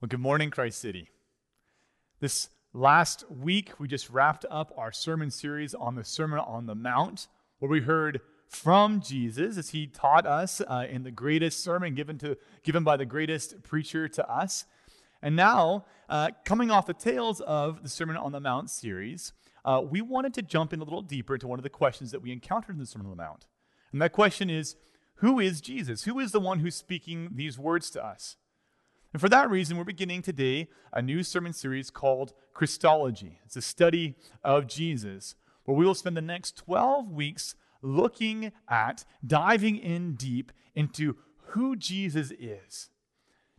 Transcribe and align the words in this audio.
Well, 0.00 0.08
good 0.08 0.20
morning, 0.20 0.48
Christ 0.48 0.80
City. 0.80 1.10
This 2.20 2.48
last 2.72 3.30
week, 3.30 3.78
we 3.78 3.86
just 3.86 4.08
wrapped 4.08 4.46
up 4.50 4.72
our 4.74 4.92
sermon 4.92 5.30
series 5.30 5.74
on 5.74 5.94
the 5.94 6.04
Sermon 6.04 6.38
on 6.38 6.64
the 6.64 6.74
Mount, 6.74 7.28
where 7.58 7.70
we 7.70 7.82
heard 7.82 8.22
from 8.48 9.02
Jesus 9.02 9.58
as 9.58 9.68
he 9.70 9.86
taught 9.86 10.24
us 10.24 10.62
uh, 10.62 10.86
in 10.88 11.02
the 11.02 11.10
greatest 11.10 11.62
sermon 11.62 11.94
given, 11.94 12.16
to, 12.16 12.38
given 12.64 12.82
by 12.82 12.96
the 12.96 13.04
greatest 13.04 13.62
preacher 13.62 14.08
to 14.08 14.26
us. 14.26 14.64
And 15.20 15.36
now, 15.36 15.84
uh, 16.08 16.30
coming 16.46 16.70
off 16.70 16.86
the 16.86 16.94
tails 16.94 17.42
of 17.42 17.82
the 17.82 17.90
Sermon 17.90 18.16
on 18.16 18.32
the 18.32 18.40
Mount 18.40 18.70
series, 18.70 19.34
uh, 19.66 19.82
we 19.84 20.00
wanted 20.00 20.32
to 20.32 20.40
jump 20.40 20.72
in 20.72 20.80
a 20.80 20.84
little 20.84 21.02
deeper 21.02 21.34
into 21.34 21.46
one 21.46 21.58
of 21.58 21.62
the 21.62 21.68
questions 21.68 22.10
that 22.12 22.22
we 22.22 22.32
encountered 22.32 22.72
in 22.72 22.78
the 22.78 22.86
Sermon 22.86 23.08
on 23.08 23.14
the 23.14 23.22
Mount. 23.22 23.44
And 23.92 24.00
that 24.00 24.12
question 24.12 24.48
is 24.48 24.76
Who 25.16 25.38
is 25.38 25.60
Jesus? 25.60 26.04
Who 26.04 26.18
is 26.18 26.32
the 26.32 26.40
one 26.40 26.60
who's 26.60 26.74
speaking 26.74 27.32
these 27.34 27.58
words 27.58 27.90
to 27.90 28.02
us? 28.02 28.36
And 29.12 29.20
for 29.20 29.28
that 29.28 29.50
reason, 29.50 29.76
we're 29.76 29.84
beginning 29.84 30.22
today 30.22 30.68
a 30.92 31.02
new 31.02 31.24
sermon 31.24 31.52
series 31.52 31.90
called 31.90 32.32
Christology. 32.54 33.40
It's 33.44 33.56
a 33.56 33.62
study 33.62 34.14
of 34.44 34.68
Jesus, 34.68 35.34
where 35.64 35.76
we 35.76 35.84
will 35.84 35.96
spend 35.96 36.16
the 36.16 36.22
next 36.22 36.56
12 36.58 37.10
weeks 37.10 37.56
looking 37.82 38.52
at, 38.68 39.04
diving 39.26 39.76
in 39.78 40.14
deep 40.14 40.52
into 40.76 41.16
who 41.48 41.74
Jesus 41.74 42.30
is. 42.38 42.90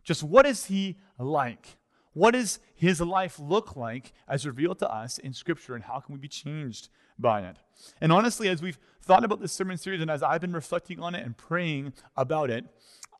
Just 0.02 0.22
what 0.22 0.46
is 0.46 0.66
he 0.66 0.96
like? 1.18 1.76
What 2.14 2.30
does 2.30 2.58
his 2.74 3.02
life 3.02 3.38
look 3.38 3.76
like 3.76 4.12
as 4.26 4.46
revealed 4.46 4.78
to 4.78 4.90
us 4.90 5.18
in 5.18 5.34
Scripture, 5.34 5.74
and 5.74 5.84
how 5.84 6.00
can 6.00 6.14
we 6.14 6.18
be 6.18 6.28
changed 6.28 6.88
by 7.18 7.42
it? 7.42 7.58
And 8.00 8.10
honestly, 8.10 8.48
as 8.48 8.62
we've 8.62 8.78
thought 9.02 9.24
about 9.24 9.40
this 9.40 9.52
sermon 9.52 9.76
series 9.76 10.00
and 10.00 10.10
as 10.10 10.22
I've 10.22 10.40
been 10.40 10.52
reflecting 10.54 11.00
on 11.00 11.14
it 11.14 11.24
and 11.26 11.36
praying 11.36 11.92
about 12.16 12.48
it, 12.48 12.64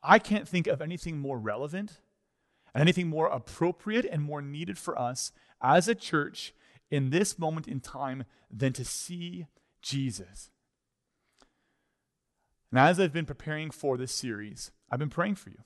I 0.01 0.17
can't 0.17 0.47
think 0.47 0.65
of 0.65 0.81
anything 0.81 1.19
more 1.19 1.37
relevant 1.37 1.99
and 2.73 2.81
anything 2.81 3.07
more 3.07 3.27
appropriate 3.27 4.05
and 4.05 4.21
more 4.21 4.41
needed 4.41 4.77
for 4.77 4.99
us 4.99 5.31
as 5.61 5.87
a 5.87 5.95
church 5.95 6.53
in 6.89 7.09
this 7.09 7.39
moment 7.39 7.67
in 7.67 7.79
time 7.79 8.23
than 8.51 8.73
to 8.73 8.85
see 8.85 9.47
Jesus. 9.81 10.49
And 12.71 12.79
as 12.79 12.99
I've 12.99 13.13
been 13.13 13.25
preparing 13.25 13.69
for 13.69 13.97
this 13.97 14.11
series, 14.11 14.71
I've 14.89 14.99
been 14.99 15.09
praying 15.09 15.35
for 15.35 15.49
you. 15.49 15.59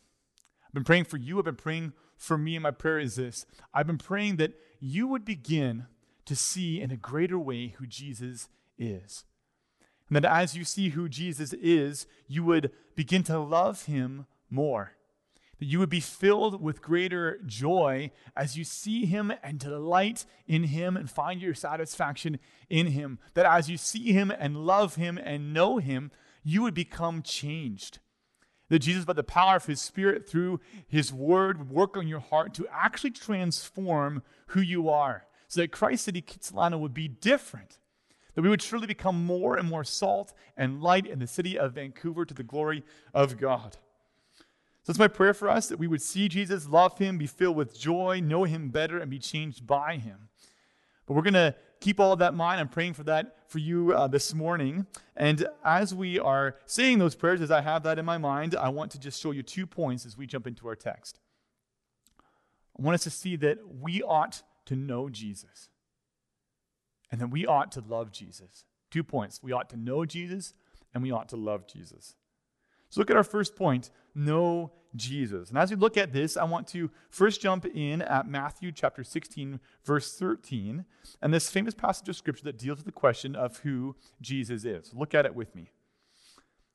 I've 0.66 0.73
been 0.73 0.83
praying 0.83 1.05
for 1.05 1.17
you. 1.17 1.39
I've 1.39 1.45
been 1.45 1.55
praying 1.55 1.94
for 2.17 2.38
me. 2.38 2.55
And 2.55 2.63
my 2.63 2.72
prayer 2.72 3.00
is 3.00 3.16
this 3.16 3.45
I've 3.73 3.88
been 3.88 3.97
praying 3.97 4.35
that 4.38 4.53
you 4.80 5.08
would 5.08 5.23
begin 5.23 5.88
to 6.25 6.35
see 6.35 6.81
in 6.81 6.91
a 6.91 6.97
greater 6.97 7.39
way 7.39 7.69
who 7.78 7.88
Jesus 7.88 8.50
is. 8.78 9.23
And 10.09 10.16
that 10.16 10.25
as 10.25 10.55
you 10.55 10.63
see 10.63 10.89
who 10.89 11.09
Jesus 11.09 11.53
is, 11.53 12.08
you 12.28 12.44
would 12.44 12.72
begin 12.95 13.23
to 13.23 13.39
love 13.39 13.85
him 13.85 14.25
more 14.50 14.91
that 15.59 15.66
you 15.66 15.80
would 15.80 15.89
be 15.89 16.00
filled 16.00 16.61
with 16.61 16.81
greater 16.81 17.39
joy 17.45 18.11
as 18.36 18.58
you 18.58 18.63
see 18.63 19.05
him 19.05 19.33
and 19.41 19.59
delight 19.59 20.25
in 20.45 20.66
him 20.66 20.95
and 20.95 21.09
find 21.09 21.41
your 21.41 21.53
satisfaction 21.53 22.39
in 22.69 22.88
him. 22.88 23.19
That 23.33 23.45
as 23.45 23.69
you 23.69 23.78
see 23.78 24.13
him 24.13 24.31
and 24.31 24.66
love 24.66 24.95
him 24.95 25.17
and 25.17 25.53
know 25.53 25.78
him, 25.78 26.11
you 26.44 26.61
would 26.61 26.73
become 26.73 27.22
changed. 27.22 28.00
That 28.69 28.80
Jesus, 28.80 29.05
by 29.05 29.13
the 29.13 29.23
power 29.23 29.55
of 29.55 29.66
his 29.66 29.81
Spirit 29.81 30.28
through 30.28 30.59
his 30.88 31.13
word, 31.13 31.58
would 31.58 31.72
work 31.72 31.97
on 31.97 32.08
your 32.08 32.19
heart 32.19 32.53
to 32.55 32.67
actually 32.72 33.11
transform 33.11 34.23
who 34.47 34.61
you 34.61 34.89
are. 34.89 35.25
So 35.47 35.61
that 35.61 35.72
Christ 35.72 36.05
City 36.05 36.22
Kitsilano 36.22 36.78
would 36.80 36.94
be 36.94 37.08
different. 37.08 37.80
That 38.35 38.41
we 38.41 38.50
would 38.50 38.59
truly 38.59 38.85
become 38.85 39.25
more 39.25 39.55
and 39.58 39.67
more 39.67 39.85
salt 39.85 40.33
and 40.55 40.83
light 40.83 41.08
in 41.08 41.19
the 41.19 41.28
city 41.28 41.58
of 41.58 41.73
Vancouver 41.73 42.25
to 42.25 42.33
the 42.33 42.44
glory 42.44 42.83
of 43.13 43.38
God. 43.38 43.78
So 44.88 44.91
it's 44.91 44.99
my 44.99 45.09
prayer 45.09 45.33
for 45.33 45.49
us 45.49 45.67
that 45.67 45.80
we 45.80 45.88
would 45.88 46.02
see 46.02 46.30
Jesus, 46.30 46.69
love 46.69 46.97
him, 46.97 47.17
be 47.17 47.27
filled 47.27 47.57
with 47.57 47.77
joy, 47.77 48.21
know 48.23 48.45
him 48.45 48.69
better, 48.69 48.97
and 48.97 49.11
be 49.11 49.19
changed 49.19 49.67
by 49.67 49.97
him. 49.97 50.29
But 51.05 51.16
we're 51.16 51.23
going 51.23 51.33
to 51.33 51.55
keep 51.81 51.99
all 51.99 52.13
of 52.13 52.19
that 52.19 52.31
in 52.31 52.38
mind. 52.38 52.61
I'm 52.61 52.69
praying 52.69 52.94
for 52.94 53.03
that 53.03 53.35
for 53.52 53.59
you 53.59 53.91
uh, 53.91 54.07
this 54.07 54.33
morning. 54.33 54.88
And 55.17 55.45
as 55.62 55.94
we 55.94 56.19
are 56.19 56.56
saying 56.67 57.00
those 57.00 57.16
prayers, 57.16 57.41
as 57.41 57.51
I 57.51 57.59
have 57.59 57.84
that 57.84 58.00
in 58.00 58.06
my 58.06 58.17
mind, 58.17 58.56
I 58.56 58.69
want 58.69 58.91
to 58.91 58.97
just 58.97 59.22
show 59.22 59.31
you 59.31 59.44
two 59.44 59.67
points 59.67 60.06
as 60.06 60.17
we 60.17 60.25
jump 60.25 60.47
into 60.47 60.69
our 60.69 60.75
text. 60.78 61.19
I 62.79 62.81
want 62.81 62.95
us 62.95 63.03
to 63.03 63.09
see 63.09 63.35
that 63.35 63.57
we 63.81 64.01
ought 64.01 64.41
to 64.67 64.78
know 64.78 65.09
Jesus 65.09 65.67
and 67.12 67.19
that 67.19 67.28
we 67.28 67.45
ought 67.45 67.73
to 67.73 67.81
love 67.81 68.13
Jesus. 68.13 68.63
Two 68.89 69.03
points. 69.03 69.44
We 69.44 69.51
ought 69.51 69.69
to 69.72 69.75
know 69.75 70.06
Jesus 70.06 70.53
and 70.94 71.03
we 71.03 71.12
ought 71.12 71.28
to 71.28 71.35
love 71.35 71.67
Jesus. 71.67 72.16
So 72.90 73.02
look 73.02 73.09
at 73.09 73.18
our 73.18 73.24
first 73.24 73.56
point 73.56 73.90
know 74.16 74.72
Jesus. 74.96 75.50
And 75.50 75.58
as 75.58 75.70
we 75.70 75.75
look 75.75 75.98
at 75.98 76.14
this, 76.14 76.38
I 76.38 76.44
want 76.44 76.68
to 76.70 76.90
first 77.09 77.42
jump 77.42 77.66
in 77.66 78.02
at 78.02 78.28
Matthew 78.28 78.72
chapter 78.72 79.03
16, 79.03 79.59
verse 79.84 80.18
13, 80.18 80.86
and 81.22 81.34
this 81.34 81.50
famous 81.50 81.74
passage 81.74 82.09
of 82.09 82.16
scripture 82.16 82.46
that 82.46 82.58
deals 82.58 82.78
with 82.78 82.86
the 82.86 82.92
question 82.92 83.36
of 83.36 83.59
who 83.59 83.96
Jesus 84.22 84.66
is. 84.66 84.94
Look 84.94 85.14
at 85.14 85.25
it 85.25 85.36
with 85.36 85.56
me. 85.56 85.70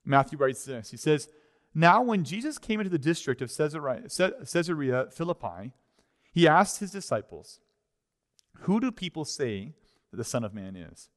Matthew 0.05 0.39
writes 0.39 0.65
this 0.65 0.91
He 0.91 0.97
says, 0.97 1.29
Now 1.75 2.03
when 2.03 2.25
Jesus 2.25 2.59
came 2.59 2.81
into 2.81 2.91
the 2.91 2.99
district 2.99 3.43
of 3.43 3.51
Caesarea, 3.55 5.07
Philippi, 5.13 5.73
he 6.33 6.49
asked 6.49 6.81
his 6.81 6.91
disciples, 6.91 7.61
Who 8.61 8.81
do 8.81 8.91
people 8.91 9.25
say 9.25 9.75
that 10.11 10.17
the 10.17 10.25
Son 10.25 10.45
of 10.45 10.55
Man 10.55 10.77
is? 10.77 11.09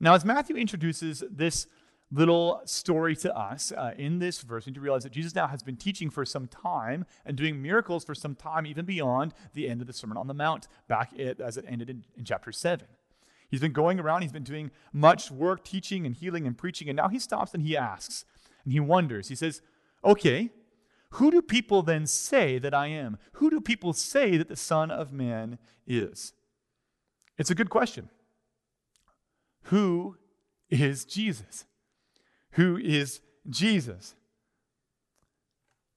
Now, 0.00 0.14
as 0.14 0.24
Matthew 0.24 0.54
introduces 0.56 1.24
this 1.28 1.66
little 2.10 2.62
story 2.64 3.14
to 3.16 3.36
us 3.36 3.72
uh, 3.72 3.92
in 3.96 4.18
this 4.18 4.40
verse. 4.40 4.66
We 4.66 4.70
need 4.70 4.76
to 4.76 4.80
realize 4.80 5.02
that 5.02 5.12
Jesus 5.12 5.34
now 5.34 5.46
has 5.46 5.62
been 5.62 5.76
teaching 5.76 6.08
for 6.10 6.24
some 6.24 6.46
time 6.46 7.04
and 7.24 7.36
doing 7.36 7.60
miracles 7.60 8.04
for 8.04 8.14
some 8.14 8.34
time, 8.34 8.66
even 8.66 8.84
beyond 8.84 9.34
the 9.52 9.68
end 9.68 9.80
of 9.80 9.86
the 9.86 9.92
Sermon 9.92 10.16
on 10.16 10.26
the 10.26 10.34
Mount, 10.34 10.68
back 10.88 11.12
it, 11.14 11.40
as 11.40 11.56
it 11.56 11.64
ended 11.68 11.90
in, 11.90 12.04
in 12.16 12.24
chapter 12.24 12.50
7. 12.50 12.86
He's 13.50 13.60
been 13.60 13.72
going 13.72 13.98
around, 13.98 14.22
he's 14.22 14.32
been 14.32 14.42
doing 14.42 14.70
much 14.92 15.30
work, 15.30 15.64
teaching 15.64 16.06
and 16.06 16.14
healing 16.14 16.46
and 16.46 16.56
preaching, 16.56 16.88
and 16.88 16.96
now 16.96 17.08
he 17.08 17.18
stops 17.18 17.54
and 17.54 17.62
he 17.62 17.76
asks, 17.76 18.24
and 18.64 18.72
he 18.72 18.80
wonders. 18.80 19.28
He 19.28 19.34
says, 19.34 19.62
Okay, 20.04 20.50
who 21.12 21.30
do 21.30 21.40
people 21.40 21.82
then 21.82 22.06
say 22.06 22.58
that 22.58 22.74
I 22.74 22.88
am? 22.88 23.18
Who 23.34 23.50
do 23.50 23.60
people 23.60 23.92
say 23.92 24.36
that 24.36 24.48
the 24.48 24.56
Son 24.56 24.90
of 24.90 25.12
Man 25.12 25.58
is? 25.86 26.34
It's 27.38 27.50
a 27.50 27.54
good 27.54 27.70
question. 27.70 28.10
Who 29.64 30.16
is 30.68 31.04
Jesus? 31.04 31.64
Who 32.58 32.76
is 32.76 33.20
Jesus. 33.48 34.16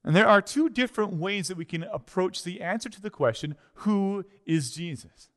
And 0.03 0.15
there 0.15 0.27
are 0.27 0.43
two 0.43 0.69
different 0.69 1.13
ways 1.13 1.47
that 1.47 1.57
we 1.57 1.65
can 1.65 1.83
approach 1.83 2.43
the 2.43 2.61
answer 2.61 2.87
to 2.87 3.01
the 3.01 3.09
question 3.09 3.55
who 3.73 4.25
is 4.45 4.71
Jesus? 4.71 5.29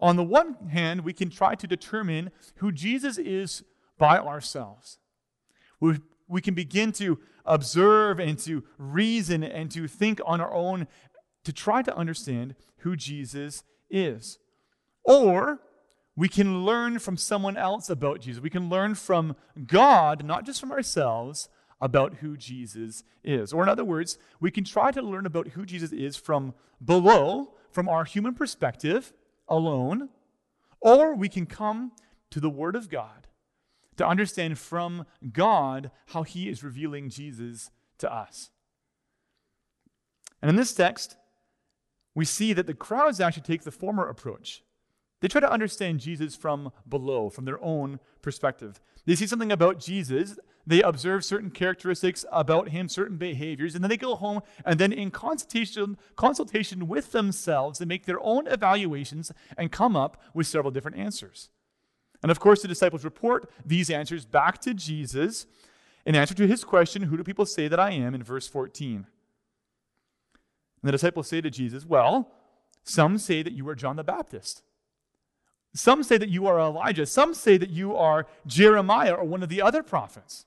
On 0.00 0.16
the 0.16 0.24
one 0.24 0.54
hand, 0.70 1.02
we 1.02 1.12
can 1.12 1.30
try 1.30 1.54
to 1.54 1.68
determine 1.68 2.32
who 2.56 2.72
Jesus 2.72 3.16
is 3.16 3.62
by 3.96 4.18
ourselves. 4.18 4.98
We, 5.78 6.00
we 6.26 6.40
can 6.40 6.54
begin 6.54 6.90
to 6.92 7.20
observe 7.46 8.18
and 8.18 8.36
to 8.40 8.64
reason 8.76 9.44
and 9.44 9.70
to 9.70 9.86
think 9.86 10.20
on 10.26 10.40
our 10.40 10.52
own 10.52 10.88
to 11.44 11.52
try 11.52 11.80
to 11.82 11.96
understand 11.96 12.56
who 12.78 12.96
Jesus 12.96 13.62
is. 13.88 14.38
Or 15.04 15.60
we 16.16 16.28
can 16.28 16.64
learn 16.64 16.98
from 16.98 17.16
someone 17.16 17.56
else 17.56 17.90
about 17.90 18.20
Jesus. 18.20 18.42
We 18.42 18.50
can 18.50 18.68
learn 18.68 18.94
from 18.94 19.36
God, 19.66 20.24
not 20.24 20.46
just 20.46 20.60
from 20.60 20.70
ourselves, 20.70 21.48
about 21.80 22.14
who 22.14 22.36
Jesus 22.36 23.02
is. 23.24 23.52
Or, 23.52 23.62
in 23.62 23.68
other 23.68 23.84
words, 23.84 24.16
we 24.40 24.50
can 24.50 24.64
try 24.64 24.92
to 24.92 25.02
learn 25.02 25.26
about 25.26 25.48
who 25.48 25.66
Jesus 25.66 25.92
is 25.92 26.16
from 26.16 26.54
below, 26.82 27.54
from 27.70 27.88
our 27.88 28.04
human 28.04 28.34
perspective 28.34 29.12
alone, 29.48 30.08
or 30.80 31.14
we 31.14 31.28
can 31.28 31.46
come 31.46 31.92
to 32.30 32.40
the 32.40 32.50
Word 32.50 32.76
of 32.76 32.88
God 32.88 33.26
to 33.96 34.06
understand 34.06 34.58
from 34.58 35.06
God 35.32 35.90
how 36.08 36.22
He 36.22 36.48
is 36.48 36.62
revealing 36.62 37.10
Jesus 37.10 37.70
to 37.98 38.12
us. 38.12 38.50
And 40.40 40.48
in 40.48 40.56
this 40.56 40.74
text, 40.74 41.16
we 42.14 42.24
see 42.24 42.52
that 42.52 42.66
the 42.66 42.74
crowds 42.74 43.20
actually 43.20 43.42
take 43.42 43.62
the 43.62 43.70
former 43.70 44.08
approach. 44.08 44.62
They 45.24 45.28
try 45.28 45.40
to 45.40 45.50
understand 45.50 46.00
Jesus 46.00 46.36
from 46.36 46.70
below, 46.86 47.30
from 47.30 47.46
their 47.46 47.58
own 47.64 47.98
perspective. 48.20 48.78
They 49.06 49.14
see 49.14 49.26
something 49.26 49.50
about 49.50 49.80
Jesus, 49.80 50.38
they 50.66 50.82
observe 50.82 51.24
certain 51.24 51.50
characteristics 51.50 52.26
about 52.30 52.68
him, 52.68 52.90
certain 52.90 53.16
behaviors, 53.16 53.74
and 53.74 53.82
then 53.82 53.88
they 53.88 53.96
go 53.96 54.16
home 54.16 54.42
and 54.66 54.78
then 54.78 54.92
in 54.92 55.10
consultation, 55.10 55.96
consultation 56.14 56.88
with 56.88 57.12
themselves, 57.12 57.78
they 57.78 57.86
make 57.86 58.04
their 58.04 58.20
own 58.20 58.46
evaluations 58.46 59.32
and 59.56 59.72
come 59.72 59.96
up 59.96 60.20
with 60.34 60.46
several 60.46 60.70
different 60.70 60.98
answers. 60.98 61.48
And 62.22 62.30
of 62.30 62.38
course, 62.38 62.60
the 62.60 62.68
disciples 62.68 63.02
report 63.02 63.50
these 63.64 63.88
answers 63.88 64.26
back 64.26 64.60
to 64.60 64.74
Jesus 64.74 65.46
in 66.04 66.16
answer 66.16 66.34
to 66.34 66.46
his 66.46 66.64
question, 66.64 67.04
Who 67.04 67.16
do 67.16 67.24
people 67.24 67.46
say 67.46 67.66
that 67.66 67.80
I 67.80 67.92
am? 67.92 68.14
in 68.14 68.22
verse 68.22 68.46
14. 68.46 68.96
And 68.96 69.06
the 70.82 70.92
disciples 70.92 71.28
say 71.28 71.40
to 71.40 71.48
Jesus, 71.48 71.86
Well, 71.86 72.30
some 72.82 73.16
say 73.16 73.42
that 73.42 73.54
you 73.54 73.66
are 73.70 73.74
John 73.74 73.96
the 73.96 74.04
Baptist. 74.04 74.62
Some 75.74 76.04
say 76.04 76.18
that 76.18 76.28
you 76.28 76.46
are 76.46 76.58
Elijah. 76.58 77.04
Some 77.04 77.34
say 77.34 77.56
that 77.56 77.70
you 77.70 77.96
are 77.96 78.26
Jeremiah 78.46 79.14
or 79.14 79.24
one 79.24 79.42
of 79.42 79.48
the 79.48 79.60
other 79.60 79.82
prophets. 79.82 80.46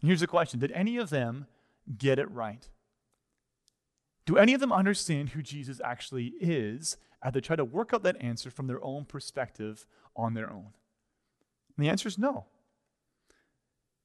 And 0.00 0.08
here's 0.08 0.20
the 0.20 0.26
question 0.26 0.60
Did 0.60 0.72
any 0.72 0.96
of 0.96 1.10
them 1.10 1.46
get 1.98 2.18
it 2.18 2.30
right? 2.30 2.68
Do 4.24 4.36
any 4.36 4.54
of 4.54 4.60
them 4.60 4.72
understand 4.72 5.30
who 5.30 5.42
Jesus 5.42 5.80
actually 5.84 6.34
is 6.40 6.96
as 7.22 7.32
they 7.32 7.40
try 7.40 7.56
to 7.56 7.64
work 7.64 7.92
out 7.92 8.04
that 8.04 8.22
answer 8.22 8.50
from 8.50 8.68
their 8.68 8.82
own 8.84 9.04
perspective 9.04 9.86
on 10.14 10.34
their 10.34 10.50
own? 10.50 10.72
And 11.76 11.84
the 11.84 11.88
answer 11.88 12.06
is 12.06 12.18
no. 12.18 12.46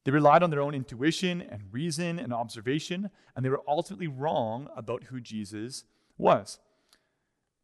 They 0.05 0.11
relied 0.11 0.41
on 0.41 0.49
their 0.49 0.61
own 0.61 0.73
intuition 0.73 1.41
and 1.41 1.63
reason 1.71 2.17
and 2.17 2.33
observation, 2.33 3.11
and 3.35 3.45
they 3.45 3.49
were 3.49 3.61
ultimately 3.67 4.07
wrong 4.07 4.69
about 4.75 5.05
who 5.05 5.19
Jesus 5.19 5.83
was. 6.17 6.59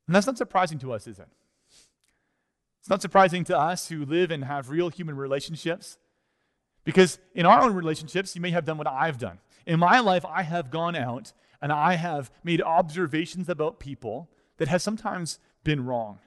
And 0.08 0.16
that's 0.16 0.28
not 0.28 0.38
surprising 0.38 0.78
to 0.80 0.94
us, 0.94 1.08
is 1.08 1.18
it? 1.18 1.28
It's 2.82 2.90
not 2.90 3.02
surprising 3.02 3.44
to 3.46 3.58
us 3.58 3.90
who 3.90 4.06
live 4.06 4.32
and 4.32 4.44
have 4.44 4.72
real 4.72 4.90
human 4.90 5.16
relationships. 5.16 6.00
Because 6.84 7.20
in 7.36 7.46
our 7.46 7.62
own 7.62 7.76
relationships, 7.76 8.36
you 8.36 8.42
may 8.42 8.50
have 8.50 8.66
done 8.66 8.80
what 8.80 8.88
I've 8.88 9.20
done. 9.20 9.38
In 9.68 9.80
my 9.80 10.00
life, 10.00 10.26
I 10.26 10.42
have 10.42 10.72
gone 10.72 10.96
out 10.96 11.32
and 11.62 11.72
I 11.72 11.94
have 11.94 12.32
made 12.44 12.60
observations 12.60 13.50
about 13.50 13.80
people 13.80 14.32
that 14.58 14.68
have 14.68 14.82
sometimes 14.82 15.38
been 15.64 15.86
wrong. 15.86 16.18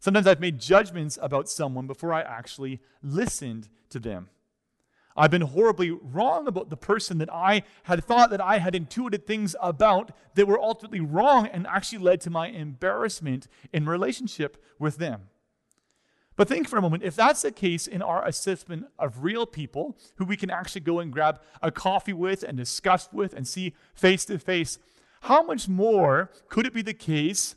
Sometimes 0.00 0.26
I've 0.26 0.40
made 0.40 0.60
judgments 0.60 1.18
about 1.22 1.48
someone 1.48 1.86
before 1.86 2.12
I 2.12 2.20
actually 2.20 2.80
listened 3.02 3.70
to 3.88 3.98
them. 3.98 4.28
I've 5.16 5.30
been 5.30 5.42
horribly 5.42 5.90
wrong 5.90 6.46
about 6.46 6.70
the 6.70 6.76
person 6.76 7.18
that 7.18 7.32
I 7.32 7.62
had 7.84 8.04
thought 8.04 8.30
that 8.30 8.40
I 8.40 8.58
had 8.58 8.74
intuited 8.74 9.26
things 9.26 9.56
about 9.60 10.12
that 10.34 10.46
were 10.46 10.60
ultimately 10.60 11.00
wrong 11.00 11.46
and 11.46 11.66
actually 11.66 11.98
led 11.98 12.20
to 12.22 12.30
my 12.30 12.48
embarrassment 12.48 13.48
in 13.72 13.86
relationship 13.86 14.62
with 14.78 14.98
them. 14.98 15.28
But 16.36 16.48
think 16.48 16.68
for 16.68 16.78
a 16.78 16.82
moment 16.82 17.02
if 17.02 17.16
that's 17.16 17.42
the 17.42 17.52
case 17.52 17.86
in 17.86 18.00
our 18.00 18.26
assessment 18.26 18.86
of 18.98 19.24
real 19.24 19.46
people 19.46 19.98
who 20.16 20.24
we 20.24 20.36
can 20.36 20.48
actually 20.48 20.80
go 20.80 21.00
and 21.00 21.12
grab 21.12 21.40
a 21.60 21.70
coffee 21.70 22.14
with 22.14 22.42
and 22.42 22.56
discuss 22.56 23.08
with 23.12 23.34
and 23.34 23.46
see 23.46 23.74
face 23.94 24.24
to 24.26 24.38
face, 24.38 24.78
how 25.22 25.42
much 25.42 25.68
more 25.68 26.30
could 26.48 26.66
it 26.66 26.72
be 26.72 26.82
the 26.82 26.94
case 26.94 27.56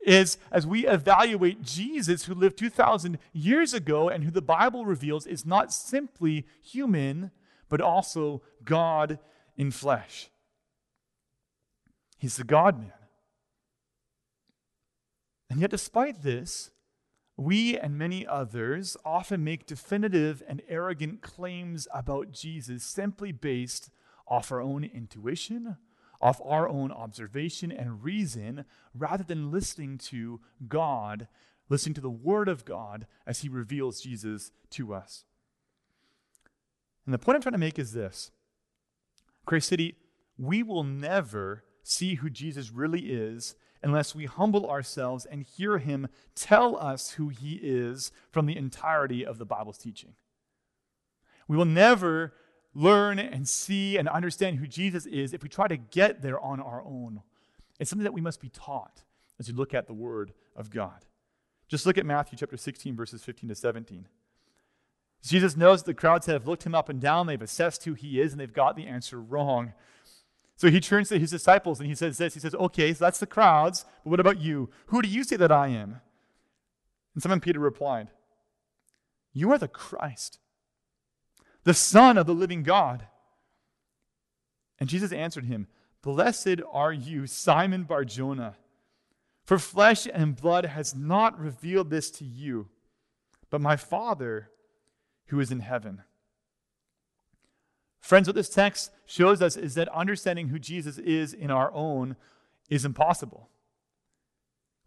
is 0.00 0.38
as 0.50 0.66
we 0.66 0.86
evaluate 0.86 1.62
Jesus, 1.62 2.24
who 2.24 2.34
lived 2.34 2.58
2,000 2.58 3.18
years 3.32 3.74
ago 3.74 4.08
and 4.08 4.24
who 4.24 4.30
the 4.30 4.42
Bible 4.42 4.86
reveals 4.86 5.26
is 5.26 5.44
not 5.44 5.72
simply 5.72 6.46
human, 6.62 7.30
but 7.68 7.80
also 7.80 8.42
God 8.64 9.18
in 9.56 9.70
flesh. 9.70 10.30
He's 12.16 12.36
the 12.36 12.44
God 12.44 12.78
man. 12.78 12.92
And 15.50 15.60
yet, 15.60 15.70
despite 15.70 16.22
this, 16.22 16.70
we 17.36 17.78
and 17.78 17.96
many 17.96 18.26
others 18.26 18.96
often 19.04 19.44
make 19.44 19.66
definitive 19.66 20.42
and 20.48 20.60
arrogant 20.68 21.22
claims 21.22 21.86
about 21.94 22.32
Jesus 22.32 22.82
simply 22.82 23.32
based 23.32 23.90
off 24.26 24.50
our 24.50 24.60
own 24.60 24.84
intuition 24.84 25.76
off 26.20 26.40
our 26.44 26.68
own 26.68 26.90
observation 26.90 27.70
and 27.70 28.02
reason 28.02 28.64
rather 28.94 29.24
than 29.24 29.50
listening 29.50 29.98
to 29.98 30.40
God, 30.68 31.28
listening 31.68 31.94
to 31.94 32.00
the 32.00 32.10
Word 32.10 32.48
of 32.48 32.64
God 32.64 33.06
as 33.26 33.40
He 33.40 33.48
reveals 33.48 34.00
Jesus 34.00 34.50
to 34.70 34.94
us. 34.94 35.24
And 37.04 37.14
the 37.14 37.18
point 37.18 37.36
I'm 37.36 37.42
trying 37.42 37.52
to 37.52 37.58
make 37.58 37.78
is 37.78 37.92
this 37.92 38.30
Grace 39.46 39.66
City, 39.66 39.96
we 40.36 40.62
will 40.62 40.84
never 40.84 41.64
see 41.82 42.16
who 42.16 42.28
Jesus 42.28 42.70
really 42.70 43.12
is 43.12 43.54
unless 43.82 44.14
we 44.14 44.26
humble 44.26 44.68
ourselves 44.68 45.24
and 45.24 45.42
hear 45.42 45.78
Him 45.78 46.08
tell 46.34 46.76
us 46.76 47.12
who 47.12 47.28
He 47.28 47.60
is 47.62 48.12
from 48.30 48.46
the 48.46 48.56
entirety 48.56 49.24
of 49.24 49.38
the 49.38 49.46
Bible's 49.46 49.78
teaching. 49.78 50.14
We 51.46 51.56
will 51.56 51.64
never 51.64 52.34
learn 52.74 53.18
and 53.18 53.48
see 53.48 53.96
and 53.96 54.08
understand 54.08 54.58
who 54.58 54.66
Jesus 54.66 55.06
is 55.06 55.32
if 55.32 55.42
we 55.42 55.48
try 55.48 55.68
to 55.68 55.76
get 55.76 56.22
there 56.22 56.40
on 56.40 56.60
our 56.60 56.82
own. 56.82 57.22
It's 57.78 57.90
something 57.90 58.04
that 58.04 58.12
we 58.12 58.20
must 58.20 58.40
be 58.40 58.48
taught 58.48 59.02
as 59.38 59.48
you 59.48 59.54
look 59.54 59.74
at 59.74 59.86
the 59.86 59.94
Word 59.94 60.32
of 60.56 60.70
God. 60.70 61.06
Just 61.68 61.86
look 61.86 61.98
at 61.98 62.06
Matthew 62.06 62.38
chapter 62.38 62.56
16, 62.56 62.96
verses 62.96 63.22
15 63.22 63.50
to 63.50 63.54
17. 63.54 64.08
Jesus 65.22 65.56
knows 65.56 65.82
the 65.82 65.94
crowds 65.94 66.26
have 66.26 66.46
looked 66.46 66.64
him 66.64 66.74
up 66.74 66.88
and 66.88 67.00
down, 67.00 67.26
they've 67.26 67.40
assessed 67.40 67.84
who 67.84 67.94
he 67.94 68.20
is, 68.20 68.32
and 68.32 68.40
they've 68.40 68.52
got 68.52 68.76
the 68.76 68.86
answer 68.86 69.20
wrong. 69.20 69.72
So 70.56 70.70
he 70.70 70.80
turns 70.80 71.08
to 71.08 71.18
his 71.18 71.30
disciples 71.30 71.78
and 71.78 71.88
he 71.88 71.94
says 71.94 72.18
this 72.18 72.34
He 72.34 72.40
says, 72.40 72.54
Okay, 72.54 72.92
so 72.92 73.04
that's 73.04 73.20
the 73.20 73.26
crowds, 73.26 73.84
but 74.02 74.10
what 74.10 74.20
about 74.20 74.40
you? 74.40 74.70
Who 74.86 75.02
do 75.02 75.08
you 75.08 75.24
say 75.24 75.36
that 75.36 75.52
I 75.52 75.68
am? 75.68 76.00
And 77.14 77.22
Simon 77.22 77.40
Peter 77.40 77.60
replied, 77.60 78.08
You 79.32 79.52
are 79.52 79.58
the 79.58 79.68
Christ 79.68 80.38
the 81.68 81.74
Son 81.74 82.16
of 82.16 82.24
the 82.24 82.32
living 82.32 82.62
God. 82.62 83.06
And 84.80 84.88
Jesus 84.88 85.12
answered 85.12 85.44
him, 85.44 85.66
Blessed 86.00 86.62
are 86.72 86.94
you, 86.94 87.26
Simon 87.26 87.82
Barjona, 87.82 88.56
for 89.44 89.58
flesh 89.58 90.08
and 90.10 90.34
blood 90.34 90.64
has 90.64 90.94
not 90.94 91.38
revealed 91.38 91.90
this 91.90 92.10
to 92.12 92.24
you, 92.24 92.68
but 93.50 93.60
my 93.60 93.76
Father 93.76 94.48
who 95.26 95.38
is 95.40 95.50
in 95.50 95.60
heaven. 95.60 96.04
Friends, 98.00 98.26
what 98.26 98.34
this 98.34 98.48
text 98.48 98.90
shows 99.04 99.42
us 99.42 99.54
is 99.54 99.74
that 99.74 99.88
understanding 99.88 100.48
who 100.48 100.58
Jesus 100.58 100.96
is 100.96 101.34
in 101.34 101.50
our 101.50 101.70
own 101.74 102.16
is 102.70 102.86
impossible. 102.86 103.50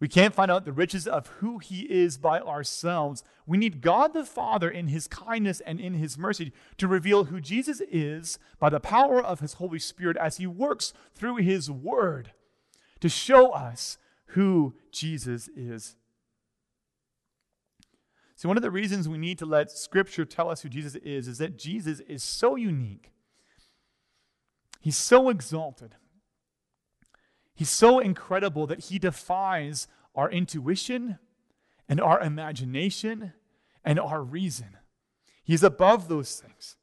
We 0.01 0.07
can't 0.07 0.33
find 0.33 0.50
out 0.50 0.65
the 0.65 0.74
riches 0.74 1.07
of 1.07 1.27
who 1.27 1.59
he 1.59 1.81
is 1.81 2.18
by 2.18 2.39
ourselves. 2.39 3.24
We 3.45 3.59
need 3.59 3.81
God 3.81 4.13
the 4.13 4.25
Father 4.25 4.68
in 4.68 4.88
his 4.88 5.07
kindness 5.07 5.62
and 5.62 5.80
in 5.80 5.94
his 5.94 6.18
mercy 6.18 6.53
to 6.77 6.88
reveal 6.88 7.25
who 7.25 7.39
Jesus 7.39 7.81
is 7.81 8.39
by 8.59 8.69
the 8.69 8.80
power 8.80 9.21
of 9.21 9.42
his 9.42 9.53
Holy 9.53 9.77
Spirit 9.77 10.18
as 10.18 10.38
he 10.38 10.48
works 10.48 10.92
through 11.13 11.36
his 11.36 11.69
word 11.69 12.31
to 13.00 13.09
show 13.09 13.51
us 13.51 14.00
who 14.30 14.74
Jesus 14.92 15.48
is. 15.56 15.95
So, 18.36 18.48
one 18.48 18.57
of 18.57 18.63
the 18.63 18.71
reasons 18.71 19.07
we 19.07 19.19
need 19.19 19.38
to 19.38 19.45
let 19.45 19.69
Scripture 19.69 20.25
tell 20.25 20.50
us 20.50 20.62
who 20.62 20.69
Jesus 20.69 20.95
is 20.95 21.27
is 21.27 21.38
that 21.38 21.59
Jesus 21.59 22.00
is 22.07 22.24
so 22.24 22.56
unique. 22.56 23.12
He's 24.80 24.98
so 24.98 25.30
exalted. 25.30 25.94
He's 27.62 27.69
so 27.69 28.00
incredible 28.00 28.66
that 28.66 28.86
he 28.86 28.98
defies 28.98 29.88
our 30.16 30.31
intuition 30.31 31.19
and 31.88 32.02
our 32.02 32.19
imagination 32.19 33.34
and 33.86 34.00
our 34.00 34.24
reason. 34.24 34.78
He's 35.44 35.62
above 35.62 36.08
those 36.08 36.40
things. 36.40 36.75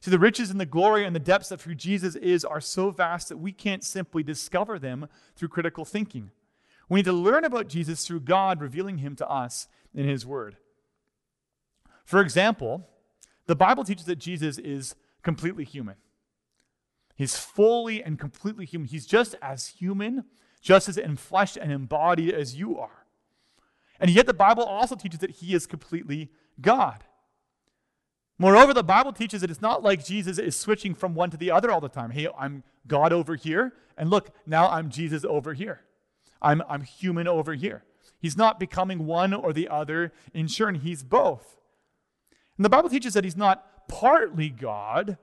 See, 0.00 0.10
the 0.10 0.18
riches 0.18 0.50
and 0.50 0.58
the 0.58 0.64
glory 0.64 1.04
and 1.04 1.14
the 1.14 1.20
depths 1.20 1.50
of 1.50 1.64
who 1.64 1.74
Jesus 1.74 2.16
is 2.16 2.42
are 2.42 2.58
so 2.58 2.90
vast 2.90 3.28
that 3.28 3.36
we 3.36 3.52
can't 3.52 3.84
simply 3.84 4.22
discover 4.22 4.78
them 4.78 5.08
through 5.34 5.48
critical 5.48 5.84
thinking. 5.84 6.30
We 6.88 7.00
need 7.00 7.04
to 7.04 7.12
learn 7.12 7.44
about 7.44 7.68
Jesus 7.68 8.06
through 8.06 8.20
God 8.20 8.62
revealing 8.62 8.96
him 8.96 9.14
to 9.16 9.28
us 9.28 9.68
in 9.92 10.08
his 10.08 10.24
word. 10.24 10.56
For 12.06 12.22
example, 12.22 12.88
the 13.44 13.54
Bible 13.54 13.84
teaches 13.84 14.06
that 14.06 14.16
Jesus 14.16 14.56
is 14.56 14.94
completely 15.22 15.64
human. 15.64 15.96
He's 17.16 17.38
fully 17.38 18.02
and 18.02 18.18
completely 18.18 18.66
human. 18.66 18.88
He's 18.88 19.06
just 19.06 19.34
as 19.40 19.68
human, 19.68 20.24
just 20.60 20.88
as 20.88 20.96
enfleshed 20.96 21.56
and 21.60 21.72
embodied 21.72 22.34
as 22.34 22.54
you 22.54 22.78
are. 22.78 23.06
And 23.98 24.10
yet, 24.10 24.26
the 24.26 24.34
Bible 24.34 24.62
also 24.62 24.94
teaches 24.94 25.20
that 25.20 25.30
he 25.30 25.54
is 25.54 25.66
completely 25.66 26.30
God. 26.60 27.04
Moreover, 28.38 28.74
the 28.74 28.84
Bible 28.84 29.14
teaches 29.14 29.40
that 29.40 29.50
it's 29.50 29.62
not 29.62 29.82
like 29.82 30.04
Jesus 30.04 30.38
is 30.38 30.54
switching 30.54 30.94
from 30.94 31.14
one 31.14 31.30
to 31.30 31.38
the 31.38 31.50
other 31.50 31.70
all 31.70 31.80
the 31.80 31.88
time. 31.88 32.10
Hey, 32.10 32.28
I'm 32.38 32.62
God 32.86 33.12
over 33.12 33.34
here, 33.34 33.72
and 33.96 34.10
look, 34.10 34.30
now 34.46 34.68
I'm 34.68 34.90
Jesus 34.90 35.24
over 35.24 35.54
here. 35.54 35.80
I'm, 36.42 36.62
I'm 36.68 36.82
human 36.82 37.26
over 37.26 37.54
here. 37.54 37.84
He's 38.20 38.36
not 38.36 38.60
becoming 38.60 39.06
one 39.06 39.32
or 39.32 39.54
the 39.54 39.68
other 39.68 40.12
in 40.34 40.48
turn, 40.48 40.76
he's 40.76 41.02
both. 41.02 41.56
And 42.58 42.64
the 42.64 42.70
Bible 42.70 42.90
teaches 42.90 43.14
that 43.14 43.24
he's 43.24 43.36
not 43.36 43.88
partly 43.88 44.50
God, 44.50 45.16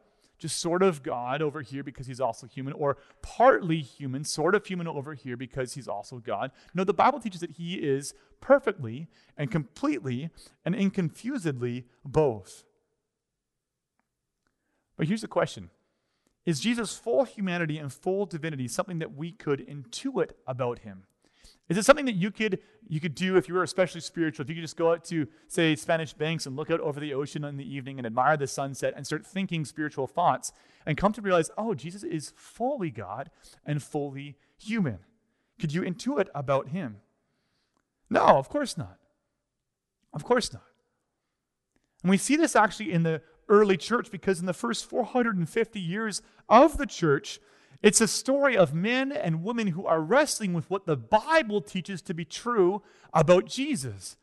just 0.43 0.59
sort 0.59 0.83
of 0.83 1.03
God 1.03 1.41
over 1.41 1.61
here 1.61 1.83
because 1.83 2.05
he's 2.05 2.19
also 2.19 2.47
human, 2.47 2.73
or 2.73 2.97
partly 3.21 3.79
human, 3.79 4.25
sort 4.25 4.55
of 4.55 4.65
human 4.65 4.89
over 4.89 5.13
here 5.13 5.37
because 5.37 5.73
he's 5.73 5.87
also 5.87 6.17
God. 6.17 6.51
No, 6.73 6.83
the 6.83 6.93
Bible 6.93 7.21
teaches 7.21 7.39
that 7.39 7.51
he 7.51 7.75
is 7.75 8.13
perfectly 8.41 9.07
and 9.37 9.49
completely 9.49 10.31
and 10.65 10.75
inconfusedly 10.75 11.85
both. 12.03 12.65
But 14.97 15.07
here's 15.07 15.21
the 15.21 15.29
question 15.29 15.69
Is 16.45 16.59
Jesus' 16.59 16.93
full 16.93 17.23
humanity 17.23 17.77
and 17.77 17.91
full 17.91 18.25
divinity 18.25 18.67
something 18.67 18.99
that 18.99 19.15
we 19.15 19.31
could 19.31 19.65
intuit 19.65 20.31
about 20.45 20.79
him? 20.79 21.03
Is 21.69 21.77
it 21.77 21.85
something 21.85 22.05
that 22.05 22.15
you 22.15 22.29
could 22.29 22.59
you 22.87 22.99
could 22.99 23.15
do 23.15 23.37
if 23.37 23.47
you 23.47 23.55
were 23.55 23.63
especially 23.63 24.01
spiritual? 24.01 24.43
If 24.43 24.49
you 24.49 24.55
could 24.55 24.63
just 24.63 24.75
go 24.75 24.91
out 24.91 25.05
to 25.05 25.27
say 25.47 25.75
Spanish 25.75 26.13
Banks 26.13 26.45
and 26.45 26.55
look 26.55 26.69
out 26.69 26.81
over 26.81 26.99
the 26.99 27.13
ocean 27.13 27.45
in 27.45 27.57
the 27.57 27.75
evening 27.75 27.97
and 27.97 28.05
admire 28.05 28.35
the 28.35 28.47
sunset 28.47 28.93
and 28.95 29.05
start 29.05 29.25
thinking 29.25 29.63
spiritual 29.63 30.07
thoughts 30.07 30.51
and 30.85 30.97
come 30.97 31.13
to 31.13 31.21
realize, 31.21 31.49
oh, 31.57 31.73
Jesus 31.73 32.03
is 32.03 32.33
fully 32.35 32.89
God 32.89 33.31
and 33.65 33.81
fully 33.81 34.35
human. 34.57 34.99
Could 35.59 35.73
you 35.73 35.81
intuit 35.81 36.27
about 36.35 36.69
him? 36.69 36.97
No, 38.09 38.25
of 38.25 38.49
course 38.49 38.77
not. 38.77 38.97
Of 40.13 40.23
course 40.25 40.51
not. 40.51 40.63
And 42.01 42.09
we 42.09 42.17
see 42.17 42.35
this 42.35 42.55
actually 42.55 42.91
in 42.91 43.03
the 43.03 43.21
early 43.47 43.77
church 43.77 44.11
because 44.11 44.39
in 44.39 44.45
the 44.45 44.53
first 44.53 44.85
450 44.85 45.79
years 45.79 46.21
of 46.49 46.77
the 46.77 46.85
church, 46.85 47.39
It's 47.83 48.01
a 48.01 48.07
story 48.07 48.57
of 48.57 48.73
men 48.73 49.11
and 49.11 49.43
women 49.43 49.67
who 49.67 49.85
are 49.85 50.01
wrestling 50.01 50.53
with 50.53 50.69
what 50.69 50.85
the 50.85 50.97
Bible 50.97 51.61
teaches 51.61 52.01
to 52.03 52.13
be 52.13 52.25
true 52.25 52.81
about 53.13 53.45
Jesus 53.45 54.15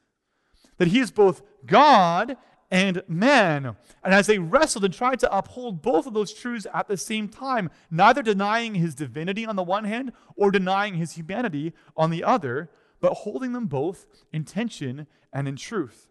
that 0.79 0.89
he 0.89 0.99
is 0.99 1.11
both 1.11 1.43
God 1.67 2.39
and 2.71 3.03
man. 3.07 3.77
And 4.03 4.15
as 4.15 4.27
they 4.27 4.39
wrestled 4.39 4.87
and 4.87 4.95
tried 4.95 5.21
to 5.21 5.37
uphold 5.37 5.83
both 5.83 6.07
of 6.07 6.15
those 6.15 6.33
truths 6.33 6.67
at 6.73 6.89
the 6.89 6.97
same 6.97 7.29
time, 7.29 7.69
neither 7.91 8.23
denying 8.23 8.77
his 8.77 8.95
divinity 8.95 9.45
on 9.45 9.57
the 9.57 9.63
one 9.63 9.85
hand 9.85 10.13
or 10.37 10.51
denying 10.51 10.95
his 10.95 11.13
humanity 11.13 11.75
on 11.99 12.09
the 12.09 12.25
other, 12.25 12.71
but 12.99 13.13
holding 13.13 13.53
them 13.53 13.67
both 13.67 14.07
in 14.33 14.45
tension 14.45 15.07
and 15.35 15.47
in 15.47 15.57
truth. 15.57 16.09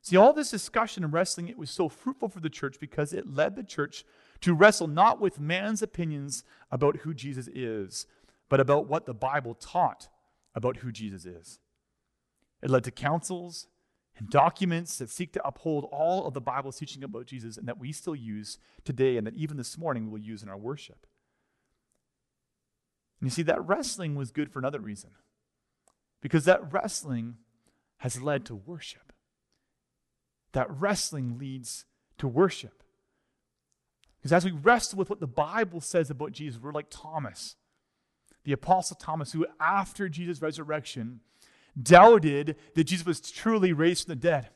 See, 0.00 0.16
all 0.16 0.32
this 0.32 0.52
discussion 0.52 1.02
and 1.02 1.12
wrestling, 1.12 1.48
it 1.48 1.58
was 1.58 1.70
so 1.70 1.88
fruitful 1.88 2.28
for 2.28 2.38
the 2.38 2.48
church 2.48 2.78
because 2.78 3.12
it 3.12 3.34
led 3.34 3.56
the 3.56 3.64
church 3.64 4.04
to 4.40 4.54
wrestle 4.54 4.86
not 4.86 5.20
with 5.20 5.40
man's 5.40 5.82
opinions 5.82 6.44
about 6.70 6.98
who 6.98 7.14
Jesus 7.14 7.48
is, 7.48 8.06
but 8.48 8.60
about 8.60 8.86
what 8.86 9.06
the 9.06 9.14
Bible 9.14 9.54
taught 9.54 10.08
about 10.54 10.78
who 10.78 10.92
Jesus 10.92 11.24
is. 11.24 11.58
It 12.62 12.70
led 12.70 12.84
to 12.84 12.90
councils 12.90 13.66
and 14.16 14.28
documents 14.28 14.98
that 14.98 15.10
seek 15.10 15.32
to 15.32 15.46
uphold 15.46 15.88
all 15.92 16.26
of 16.26 16.34
the 16.34 16.40
Bible's 16.40 16.76
teaching 16.76 17.04
about 17.04 17.26
Jesus 17.26 17.56
and 17.56 17.68
that 17.68 17.78
we 17.78 17.92
still 17.92 18.16
use 18.16 18.58
today 18.84 19.16
and 19.16 19.26
that 19.26 19.34
even 19.34 19.56
this 19.56 19.78
morning 19.78 20.06
we 20.06 20.18
will 20.18 20.26
use 20.26 20.42
in 20.42 20.48
our 20.48 20.56
worship. 20.56 21.06
And 23.20 23.26
you 23.26 23.30
see, 23.30 23.42
that 23.42 23.66
wrestling 23.66 24.14
was 24.14 24.30
good 24.30 24.52
for 24.52 24.58
another 24.58 24.80
reason. 24.80 25.10
Because 26.20 26.44
that 26.44 26.72
wrestling 26.72 27.36
has 27.98 28.22
led 28.22 28.44
to 28.46 28.54
worship. 28.54 29.12
That 30.52 30.70
wrestling 30.70 31.38
leads 31.38 31.84
to 32.18 32.28
worship. 32.28 32.82
As 34.32 34.44
we 34.44 34.50
wrestle 34.50 34.98
with 34.98 35.10
what 35.10 35.20
the 35.20 35.26
Bible 35.26 35.80
says 35.80 36.10
about 36.10 36.32
Jesus, 36.32 36.60
we're 36.60 36.72
like 36.72 36.90
Thomas, 36.90 37.56
the 38.44 38.52
Apostle 38.52 38.96
Thomas, 38.96 39.32
who 39.32 39.46
after 39.60 40.08
Jesus' 40.08 40.42
resurrection 40.42 41.20
doubted 41.80 42.56
that 42.74 42.84
Jesus 42.84 43.06
was 43.06 43.20
truly 43.20 43.72
raised 43.72 44.06
from 44.06 44.12
the 44.12 44.20
dead. 44.20 44.48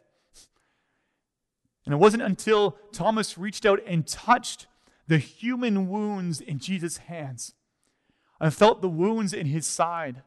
And 1.85 1.93
it 1.93 1.99
wasn't 1.99 2.23
until 2.23 2.77
Thomas 2.93 3.37
reached 3.37 3.67
out 3.67 3.81
and 3.87 4.07
touched 4.07 4.67
the 5.09 5.19
human 5.19 5.89
wounds 5.89 6.41
in 6.41 6.59
Jesus' 6.59 6.99
hands 6.99 7.55
and 8.41 8.55
felt 8.55 8.83
the 8.83 8.89
wounds 8.89 9.33
in 9.33 9.47
his 9.47 9.67
side 9.67 10.23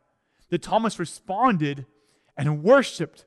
that 0.49 0.61
Thomas 0.61 0.99
responded 0.99 1.85
and 2.37 2.63
worshiped 2.63 3.25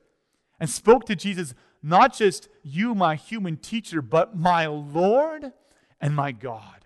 and 0.59 0.69
spoke 0.69 1.05
to 1.05 1.15
Jesus, 1.15 1.53
not 1.81 2.15
just 2.15 2.49
you, 2.63 2.93
my 2.93 3.15
human 3.15 3.57
teacher, 3.57 4.01
but 4.01 4.37
my 4.37 4.67
Lord 4.67 5.53
and 6.01 6.15
my 6.15 6.31
God. 6.31 6.85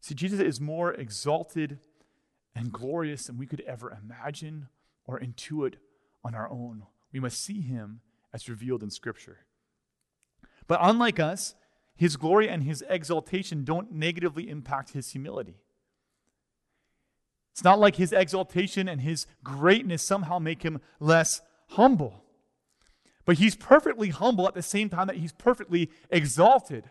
See, 0.00 0.14
Jesus 0.14 0.40
is 0.40 0.60
more 0.60 0.92
exalted 0.92 1.78
and 2.54 2.72
glorious 2.72 3.26
than 3.26 3.38
we 3.38 3.46
could 3.46 3.62
ever 3.62 3.90
imagine 3.90 4.68
or 5.06 5.18
intuit 5.18 5.74
on 6.24 6.34
our 6.34 6.50
own. 6.50 6.84
We 7.12 7.20
must 7.20 7.42
see 7.42 7.60
him 7.60 8.00
as 8.32 8.48
revealed 8.48 8.82
in 8.82 8.90
Scripture. 8.90 9.38
But 10.66 10.80
unlike 10.82 11.20
us, 11.20 11.54
his 11.96 12.16
glory 12.16 12.48
and 12.48 12.64
his 12.64 12.82
exaltation 12.88 13.64
don't 13.64 13.92
negatively 13.92 14.48
impact 14.50 14.92
his 14.92 15.10
humility. 15.10 15.60
It's 17.52 17.62
not 17.62 17.78
like 17.78 17.96
his 17.96 18.12
exaltation 18.12 18.88
and 18.88 19.00
his 19.00 19.26
greatness 19.44 20.02
somehow 20.02 20.40
make 20.40 20.64
him 20.64 20.80
less 20.98 21.40
humble. 21.68 22.23
But 23.24 23.38
he's 23.38 23.56
perfectly 23.56 24.10
humble 24.10 24.46
at 24.46 24.54
the 24.54 24.62
same 24.62 24.88
time 24.88 25.06
that 25.06 25.16
he's 25.16 25.32
perfectly 25.32 25.90
exalted. 26.10 26.90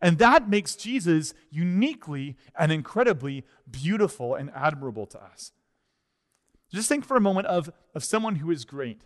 And 0.00 0.18
that 0.18 0.48
makes 0.48 0.76
Jesus 0.76 1.34
uniquely 1.50 2.36
and 2.58 2.70
incredibly 2.72 3.44
beautiful 3.70 4.34
and 4.34 4.50
admirable 4.54 5.06
to 5.06 5.22
us. 5.22 5.52
Just 6.72 6.88
think 6.88 7.04
for 7.04 7.16
a 7.16 7.20
moment 7.20 7.46
of, 7.46 7.70
of 7.94 8.04
someone 8.04 8.36
who 8.36 8.50
is 8.50 8.64
great, 8.64 9.02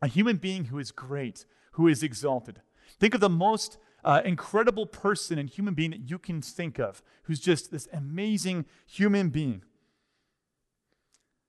a 0.00 0.06
human 0.06 0.36
being 0.36 0.66
who 0.66 0.78
is 0.78 0.92
great, 0.92 1.44
who 1.72 1.88
is 1.88 2.02
exalted. 2.02 2.60
Think 2.98 3.14
of 3.14 3.20
the 3.20 3.28
most 3.28 3.78
uh, 4.04 4.22
incredible 4.24 4.86
person 4.86 5.38
and 5.38 5.48
human 5.48 5.74
being 5.74 5.90
that 5.90 6.08
you 6.08 6.18
can 6.18 6.40
think 6.40 6.78
of, 6.78 7.02
who's 7.24 7.40
just 7.40 7.70
this 7.70 7.88
amazing 7.92 8.64
human 8.86 9.28
being. 9.28 9.62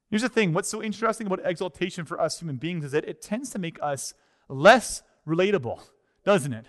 Here's 0.09 0.23
the 0.23 0.29
thing 0.29 0.53
what's 0.53 0.69
so 0.69 0.81
interesting 0.81 1.27
about 1.27 1.41
exaltation 1.45 2.05
for 2.05 2.19
us 2.19 2.39
human 2.39 2.57
beings 2.57 2.83
is 2.83 2.91
that 2.91 3.07
it 3.07 3.21
tends 3.21 3.51
to 3.51 3.59
make 3.59 3.77
us 3.81 4.13
less 4.49 5.01
relatable, 5.25 5.79
doesn't 6.25 6.53
it? 6.53 6.65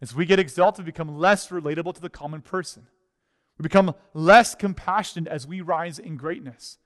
As 0.00 0.14
we 0.14 0.24
get 0.24 0.38
exalted, 0.38 0.84
we 0.84 0.92
become 0.92 1.18
less 1.18 1.48
relatable 1.48 1.94
to 1.94 2.00
the 2.00 2.08
common 2.08 2.40
person. 2.40 2.86
We 3.58 3.64
become 3.64 3.94
less 4.14 4.54
compassionate 4.54 5.28
as 5.28 5.46
we 5.46 5.60
rise 5.60 5.98
in 5.98 6.16
greatness. 6.16 6.78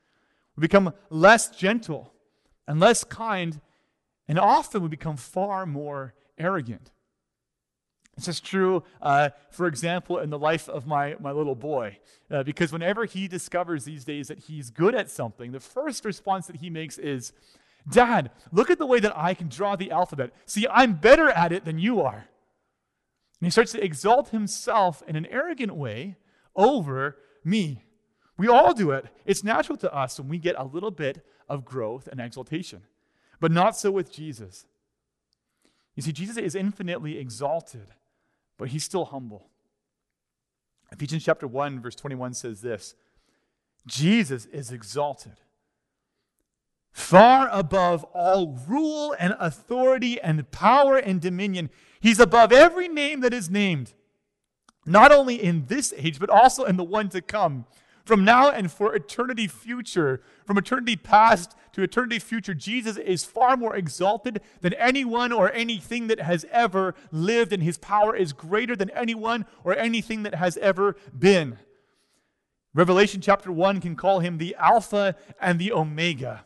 We 0.57 0.63
become 0.63 0.95
less 1.11 1.51
gentle 1.51 2.15
and 2.67 2.81
less 2.81 3.05
kind, 3.05 3.61
and 4.27 4.39
often 4.39 4.83
we 4.83 4.89
become 4.89 5.17
far 5.17 5.67
more 5.67 6.15
arrogant. 6.39 6.91
This 8.17 8.29
is 8.29 8.41
true, 8.41 8.83
uh, 9.01 9.31
for 9.51 9.67
example, 9.67 10.19
in 10.19 10.31
the 10.31 10.39
life 10.39 10.69
of 10.69 10.87
my, 10.87 11.17
my 11.19 11.33
little 11.33 11.55
boy. 11.55 11.99
Uh, 12.31 12.43
because 12.43 12.73
whenever 12.73 13.07
he 13.07 13.27
discovers 13.27 13.85
these 13.85 14.05
days 14.05 14.29
that 14.29 14.41
he's 14.41 14.71
good 14.71 14.95
at 14.95 15.11
something, 15.11 15.53
the 15.53 15.61
first 15.61 16.05
response 16.05 16.47
that 16.47 16.57
he 16.57 16.69
makes 16.69 16.99
is, 16.99 17.33
Dad, 17.91 18.31
look 18.53 18.71
at 18.71 18.79
the 18.79 18.87
way 18.87 19.01
that 19.01 19.17
I 19.17 19.35
can 19.35 19.49
draw 19.49 19.77
the 19.77 19.91
alphabet. 19.91 20.33
See, 20.47 20.67
I'm 20.69 20.95
better 20.95 21.29
at 21.31 21.53
it 21.53 21.65
than 21.65 21.79
you 21.79 22.01
are. 22.01 22.29
And 23.41 23.47
he 23.47 23.51
starts 23.51 23.73
to 23.73 23.85
exalt 23.85 24.29
himself 24.29 25.03
in 25.09 25.17
an 25.17 25.27
arrogant 25.27 25.75
way 25.75 26.17
over 26.55 27.17
me. 27.45 27.85
We 28.37 28.49
all 28.49 28.73
do 28.73 28.93
it. 28.93 29.07
It's 29.25 29.43
natural 29.43 29.77
to 29.79 29.93
us 29.93 30.19
when 30.19 30.29
we 30.29 30.39
get 30.39 30.55
a 30.59 30.65
little 30.65 30.91
bit 30.91 31.27
of 31.49 31.65
growth 31.65 32.09
and 32.11 32.21
exaltation, 32.21 32.83
but 33.41 33.51
not 33.51 33.77
so 33.77 33.91
with 33.91 34.13
Jesus. 34.13 34.67
You 35.97 36.03
see, 36.03 36.13
Jesus 36.13 36.37
is 36.37 36.55
infinitely 36.55 37.19
exalted, 37.19 37.89
but 38.59 38.69
he's 38.69 38.85
still 38.85 39.07
humble. 39.07 39.49
Ephesians 40.93 41.25
chapter 41.25 41.47
1, 41.47 41.81
verse 41.81 41.95
21 41.95 42.35
says 42.35 42.61
this 42.61 42.95
Jesus 43.87 44.47
is 44.47 44.71
exalted 44.71 45.41
far 46.93 47.49
above 47.51 48.05
all 48.13 48.59
rule 48.69 49.15
and 49.19 49.35
authority 49.41 50.21
and 50.21 50.51
power 50.51 50.97
and 50.97 51.21
dominion. 51.21 51.71
He's 52.01 52.21
above 52.21 52.53
every 52.53 52.89
name 52.89 53.21
that 53.21 53.33
is 53.33 53.51
named, 53.51 53.95
not 54.85 55.11
only 55.11 55.43
in 55.43 55.67
this 55.67 55.95
age, 55.97 56.19
but 56.19 56.31
also 56.31 56.65
in 56.65 56.77
the 56.77 56.85
one 56.85 57.09
to 57.11 57.23
come. 57.23 57.67
From 58.05 58.25
now 58.25 58.51
and 58.51 58.71
for 58.71 58.95
eternity 58.95 59.47
future, 59.47 60.23
from 60.45 60.59
eternity 60.59 60.97
past 60.97 61.55
to 61.73 61.83
eternity 61.83 62.19
future, 62.19 62.53
Jesus 62.53 62.97
is 62.97 63.25
far 63.25 63.57
more 63.57 63.77
exalted 63.77 64.41
than 64.61 64.75
anyone 64.75 65.33
or 65.33 65.53
anything 65.53 66.09
that 66.09 66.21
has 66.21 66.45
ever 66.51 66.97
lived, 67.13 67.53
and 67.53 67.63
his 67.63 67.79
power 67.79 68.15
is 68.15 68.33
greater 68.33 68.75
than 68.75 68.91
anyone 68.91 69.47
or 69.63 69.77
anything 69.77 70.25
that 70.25 70.35
has 70.35 70.57
ever 70.59 70.97
been. 71.17 71.59
Revelation 72.75 73.21
chapter 73.21 73.53
1 73.53 73.81
can 73.81 73.95
call 73.95 74.19
him 74.19 74.39
the 74.39 74.57
Alpha 74.59 75.15
and 75.41 75.61
the 75.61 75.71
Omega 75.71 76.45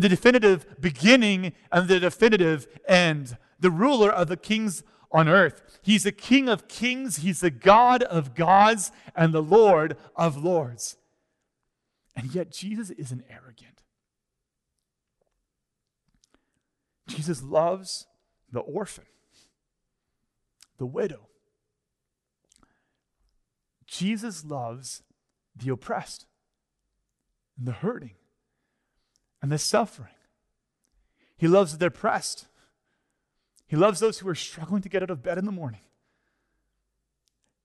the 0.00 0.08
definitive 0.10 0.66
beginning 0.78 1.54
and 1.72 1.88
the 1.88 1.98
definitive 1.98 2.66
end, 2.86 3.38
the 3.58 3.70
ruler 3.70 4.10
of 4.10 4.28
the 4.28 4.36
kings 4.36 4.82
on 5.10 5.26
earth. 5.26 5.78
He's 5.82 6.02
the 6.02 6.12
King 6.12 6.50
of 6.50 6.68
kings, 6.68 7.16
He's 7.16 7.40
the 7.40 7.50
God 7.50 8.02
of 8.02 8.34
gods, 8.34 8.92
and 9.14 9.32
the 9.32 9.42
Lord 9.42 9.96
of 10.14 10.36
lords. 10.36 10.96
And 12.14 12.34
yet, 12.34 12.50
Jesus 12.50 12.90
isn't 12.90 13.24
arrogant. 13.30 13.82
Jesus 17.06 17.42
loves 17.42 18.06
the 18.52 18.60
orphan, 18.60 19.06
the 20.76 20.86
widow. 20.86 21.28
Jesus 23.86 24.44
loves 24.44 25.02
the 25.56 25.72
oppressed 25.72 26.26
and 27.56 27.66
the 27.66 27.72
hurting 27.72 28.16
and 29.46 29.52
the 29.52 29.58
suffering. 29.58 30.10
He 31.36 31.46
loves 31.46 31.70
the 31.70 31.88
depressed. 31.88 32.48
He 33.68 33.76
loves 33.76 34.00
those 34.00 34.18
who 34.18 34.28
are 34.28 34.34
struggling 34.34 34.82
to 34.82 34.88
get 34.88 35.04
out 35.04 35.10
of 35.10 35.22
bed 35.22 35.38
in 35.38 35.44
the 35.44 35.52
morning. 35.52 35.82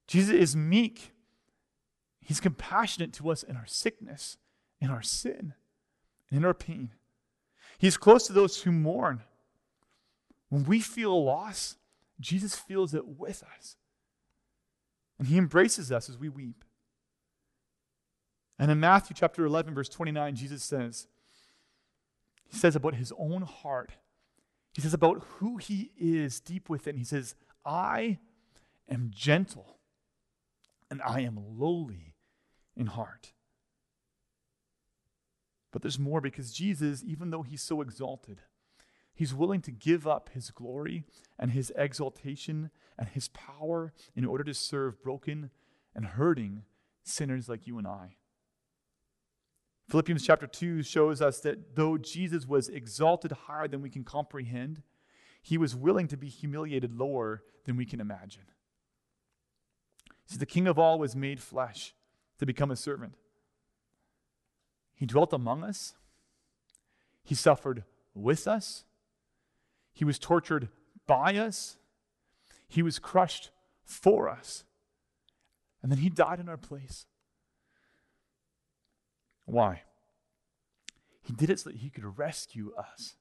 Jesus 0.05 0.35
is 0.35 0.55
meek. 0.55 1.11
He's 2.19 2.39
compassionate 2.39 3.13
to 3.13 3.31
us 3.31 3.41
in 3.41 3.55
our 3.55 3.65
sickness, 3.65 4.37
in 4.79 4.91
our 4.91 5.01
sin, 5.01 5.55
in 6.29 6.45
our 6.45 6.53
pain. 6.53 6.91
He's 7.79 7.97
close 7.97 8.27
to 8.27 8.33
those 8.33 8.61
who 8.61 8.71
mourn. 8.71 9.23
When 10.49 10.65
we 10.65 10.81
feel 10.81 11.11
a 11.11 11.15
loss, 11.15 11.77
Jesus 12.19 12.53
feels 12.53 12.93
it 12.93 13.07
with 13.07 13.43
us. 13.57 13.75
And 15.17 15.29
he 15.29 15.37
embraces 15.39 15.91
us 15.91 16.09
as 16.09 16.19
we 16.19 16.29
weep. 16.29 16.63
And 18.59 18.69
in 18.69 18.79
Matthew 18.79 19.15
chapter 19.17 19.43
11, 19.43 19.73
verse 19.73 19.89
29, 19.89 20.35
Jesus 20.35 20.63
says, 20.63 21.07
he 22.51 22.57
says 22.57 22.75
about 22.75 22.95
his 22.95 23.13
own 23.17 23.43
heart. 23.43 23.93
He 24.73 24.81
says 24.81 24.93
about 24.93 25.23
who 25.37 25.57
he 25.57 25.91
is 25.97 26.39
deep 26.39 26.69
within. 26.69 26.97
He 26.97 27.03
says, 27.03 27.35
I 27.65 28.19
am 28.89 29.11
gentle 29.13 29.77
and 30.89 31.01
I 31.01 31.21
am 31.21 31.39
lowly 31.57 32.15
in 32.75 32.87
heart. 32.87 33.33
But 35.71 35.81
there's 35.81 35.99
more 35.99 36.19
because 36.19 36.51
Jesus, 36.51 37.03
even 37.05 37.31
though 37.31 37.43
he's 37.43 37.61
so 37.61 37.81
exalted, 37.81 38.41
he's 39.13 39.33
willing 39.33 39.61
to 39.61 39.71
give 39.71 40.05
up 40.05 40.29
his 40.33 40.51
glory 40.51 41.05
and 41.39 41.51
his 41.51 41.71
exaltation 41.77 42.71
and 42.99 43.07
his 43.07 43.29
power 43.29 43.93
in 44.15 44.25
order 44.25 44.43
to 44.43 44.53
serve 44.53 45.01
broken 45.01 45.49
and 45.95 46.05
hurting 46.05 46.63
sinners 47.03 47.47
like 47.47 47.65
you 47.65 47.77
and 47.77 47.87
I. 47.87 48.17
Philippians 49.91 50.25
chapter 50.25 50.47
2 50.47 50.83
shows 50.83 51.21
us 51.21 51.41
that 51.41 51.75
though 51.75 51.97
Jesus 51.97 52.47
was 52.47 52.69
exalted 52.69 53.33
higher 53.33 53.67
than 53.67 53.81
we 53.81 53.89
can 53.89 54.05
comprehend, 54.05 54.83
he 55.41 55.57
was 55.57 55.75
willing 55.75 56.07
to 56.07 56.15
be 56.15 56.29
humiliated 56.29 56.97
lower 56.97 57.43
than 57.65 57.75
we 57.75 57.85
can 57.85 57.99
imagine. 57.99 58.43
See, 60.27 60.37
the 60.37 60.45
King 60.45 60.65
of 60.65 60.79
all 60.79 60.97
was 60.97 61.13
made 61.13 61.41
flesh 61.41 61.93
to 62.39 62.45
become 62.45 62.71
a 62.71 62.77
servant. 62.77 63.15
He 64.95 65.05
dwelt 65.05 65.33
among 65.33 65.61
us, 65.61 65.93
he 67.21 67.35
suffered 67.35 67.83
with 68.13 68.47
us, 68.47 68.85
he 69.91 70.05
was 70.05 70.17
tortured 70.17 70.69
by 71.05 71.35
us, 71.35 71.75
he 72.65 72.81
was 72.81 72.97
crushed 72.97 73.49
for 73.83 74.29
us, 74.29 74.63
and 75.83 75.91
then 75.91 75.99
he 75.99 76.09
died 76.09 76.39
in 76.39 76.47
our 76.47 76.55
place. 76.55 77.07
Why? 79.45 79.83
He 81.21 81.33
did 81.33 81.49
it 81.49 81.59
so 81.59 81.69
that 81.69 81.79
he 81.79 81.89
could 81.89 82.17
rescue 82.17 82.73
us 82.77 83.15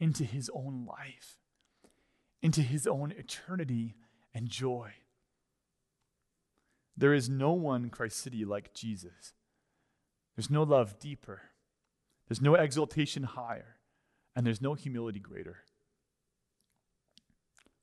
into 0.00 0.24
his 0.24 0.50
own 0.54 0.86
life, 0.86 1.38
into 2.42 2.62
his 2.62 2.86
own 2.86 3.12
eternity 3.12 3.96
and 4.34 4.48
joy. 4.48 4.92
There 6.96 7.14
is 7.14 7.28
no 7.28 7.52
one, 7.52 7.90
Christ 7.90 8.18
City, 8.18 8.44
like 8.44 8.74
Jesus. 8.74 9.34
There's 10.34 10.50
no 10.50 10.62
love 10.62 10.98
deeper, 10.98 11.42
there's 12.28 12.42
no 12.42 12.54
exaltation 12.54 13.22
higher, 13.22 13.76
and 14.36 14.46
there's 14.46 14.62
no 14.62 14.74
humility 14.74 15.20
greater. 15.20 15.58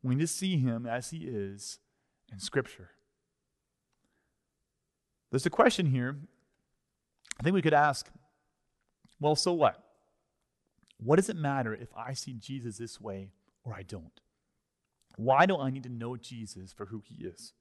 We 0.04 0.16
need 0.16 0.22
to 0.22 0.28
see 0.28 0.58
him 0.58 0.86
as 0.86 1.10
he 1.10 1.26
is 1.26 1.80
in 2.32 2.40
Scripture. 2.40 2.92
There's 5.32 5.46
a 5.46 5.50
question 5.50 5.88
here 5.88 6.18
I 7.40 7.44
think 7.44 7.54
we 7.54 7.62
could 7.62 7.74
ask 7.74 8.10
well, 9.20 9.36
so 9.36 9.54
what? 9.54 9.82
What 10.98 11.18
does 11.18 11.30
it 11.30 11.38
matter 11.38 11.74
if 11.74 11.90
I 11.96 12.14
see 12.14 12.34
Jesus 12.34 12.78
this 12.78 13.00
way 13.00 13.32
or 13.64 13.74
I 13.74 13.84
don't? 13.84 14.20
Why 15.18 15.46
do 15.46 15.58
I 15.58 15.70
need 15.70 15.84
to 15.84 15.90
know 15.90 16.18
Jesus 16.18 16.74
for 16.74 16.88
who 16.88 17.02
he 17.06 17.26
is? 17.26 17.54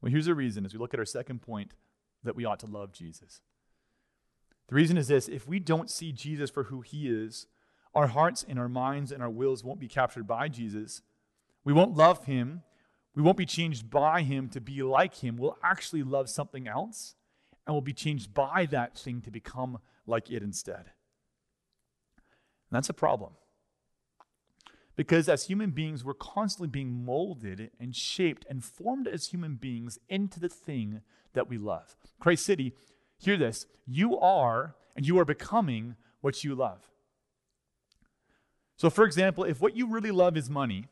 Well, 0.00 0.10
here's 0.10 0.26
the 0.26 0.34
reason 0.34 0.64
as 0.64 0.72
we 0.72 0.78
look 0.78 0.94
at 0.94 1.00
our 1.00 1.06
second 1.06 1.42
point 1.42 1.72
that 2.22 2.36
we 2.36 2.44
ought 2.44 2.60
to 2.60 2.66
love 2.66 2.92
Jesus. 2.92 3.40
The 4.68 4.74
reason 4.74 4.96
is 4.96 5.08
this 5.08 5.28
if 5.28 5.46
we 5.46 5.58
don't 5.58 5.90
see 5.90 6.12
Jesus 6.12 6.50
for 6.50 6.64
who 6.64 6.80
he 6.80 7.08
is, 7.08 7.46
our 7.94 8.08
hearts 8.08 8.44
and 8.46 8.58
our 8.58 8.68
minds 8.68 9.12
and 9.12 9.22
our 9.22 9.30
wills 9.30 9.62
won't 9.62 9.80
be 9.80 9.88
captured 9.88 10.26
by 10.26 10.48
Jesus. 10.48 11.02
We 11.64 11.72
won't 11.72 11.96
love 11.96 12.24
him. 12.24 12.62
We 13.14 13.22
won't 13.22 13.36
be 13.36 13.46
changed 13.46 13.90
by 13.90 14.22
him 14.22 14.48
to 14.50 14.60
be 14.60 14.82
like 14.82 15.16
him. 15.16 15.36
We'll 15.36 15.58
actually 15.62 16.02
love 16.02 16.28
something 16.28 16.66
else 16.66 17.14
and 17.66 17.74
we'll 17.74 17.80
be 17.80 17.92
changed 17.92 18.34
by 18.34 18.66
that 18.66 18.96
thing 18.96 19.20
to 19.22 19.30
become 19.30 19.78
like 20.06 20.30
it 20.30 20.42
instead. 20.42 20.90
And 22.16 22.72
that's 22.72 22.88
a 22.88 22.94
problem. 22.94 23.32
Because 24.96 25.28
as 25.28 25.46
human 25.46 25.70
beings, 25.70 26.04
we're 26.04 26.14
constantly 26.14 26.68
being 26.68 27.04
molded 27.04 27.70
and 27.80 27.96
shaped 27.96 28.46
and 28.48 28.64
formed 28.64 29.08
as 29.08 29.28
human 29.28 29.56
beings 29.56 29.98
into 30.08 30.38
the 30.38 30.48
thing 30.48 31.00
that 31.32 31.48
we 31.48 31.58
love. 31.58 31.96
Christ 32.20 32.46
City, 32.46 32.74
hear 33.18 33.36
this 33.36 33.66
you 33.86 34.18
are 34.18 34.76
and 34.96 35.06
you 35.06 35.18
are 35.18 35.24
becoming 35.24 35.96
what 36.20 36.44
you 36.44 36.54
love. 36.54 36.90
So, 38.76 38.90
for 38.90 39.04
example, 39.04 39.44
if 39.44 39.60
what 39.60 39.76
you 39.76 39.86
really 39.86 40.10
love 40.10 40.36
is 40.36 40.48
money, 40.48 40.86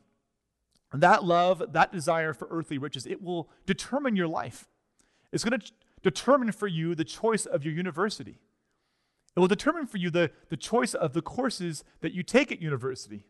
that 0.93 1.23
love, 1.23 1.73
that 1.73 1.91
desire 1.91 2.33
for 2.33 2.47
earthly 2.51 2.77
riches, 2.77 3.05
it 3.05 3.21
will 3.21 3.49
determine 3.65 4.15
your 4.15 4.27
life. 4.27 4.67
It's 5.31 5.43
going 5.43 5.59
to 5.59 5.71
determine 6.03 6.51
for 6.51 6.67
you 6.67 6.93
the 6.93 7.03
choice 7.03 7.45
of 7.45 7.63
your 7.63 7.73
university. 7.73 8.39
It 9.35 9.39
will 9.39 9.47
determine 9.47 9.87
for 9.87 9.97
you 9.97 10.11
the, 10.11 10.29
the 10.49 10.57
choice 10.57 10.93
of 10.93 11.13
the 11.13 11.21
courses 11.21 11.83
that 12.01 12.13
you 12.13 12.21
take 12.21 12.51
at 12.51 12.61
university. 12.61 13.25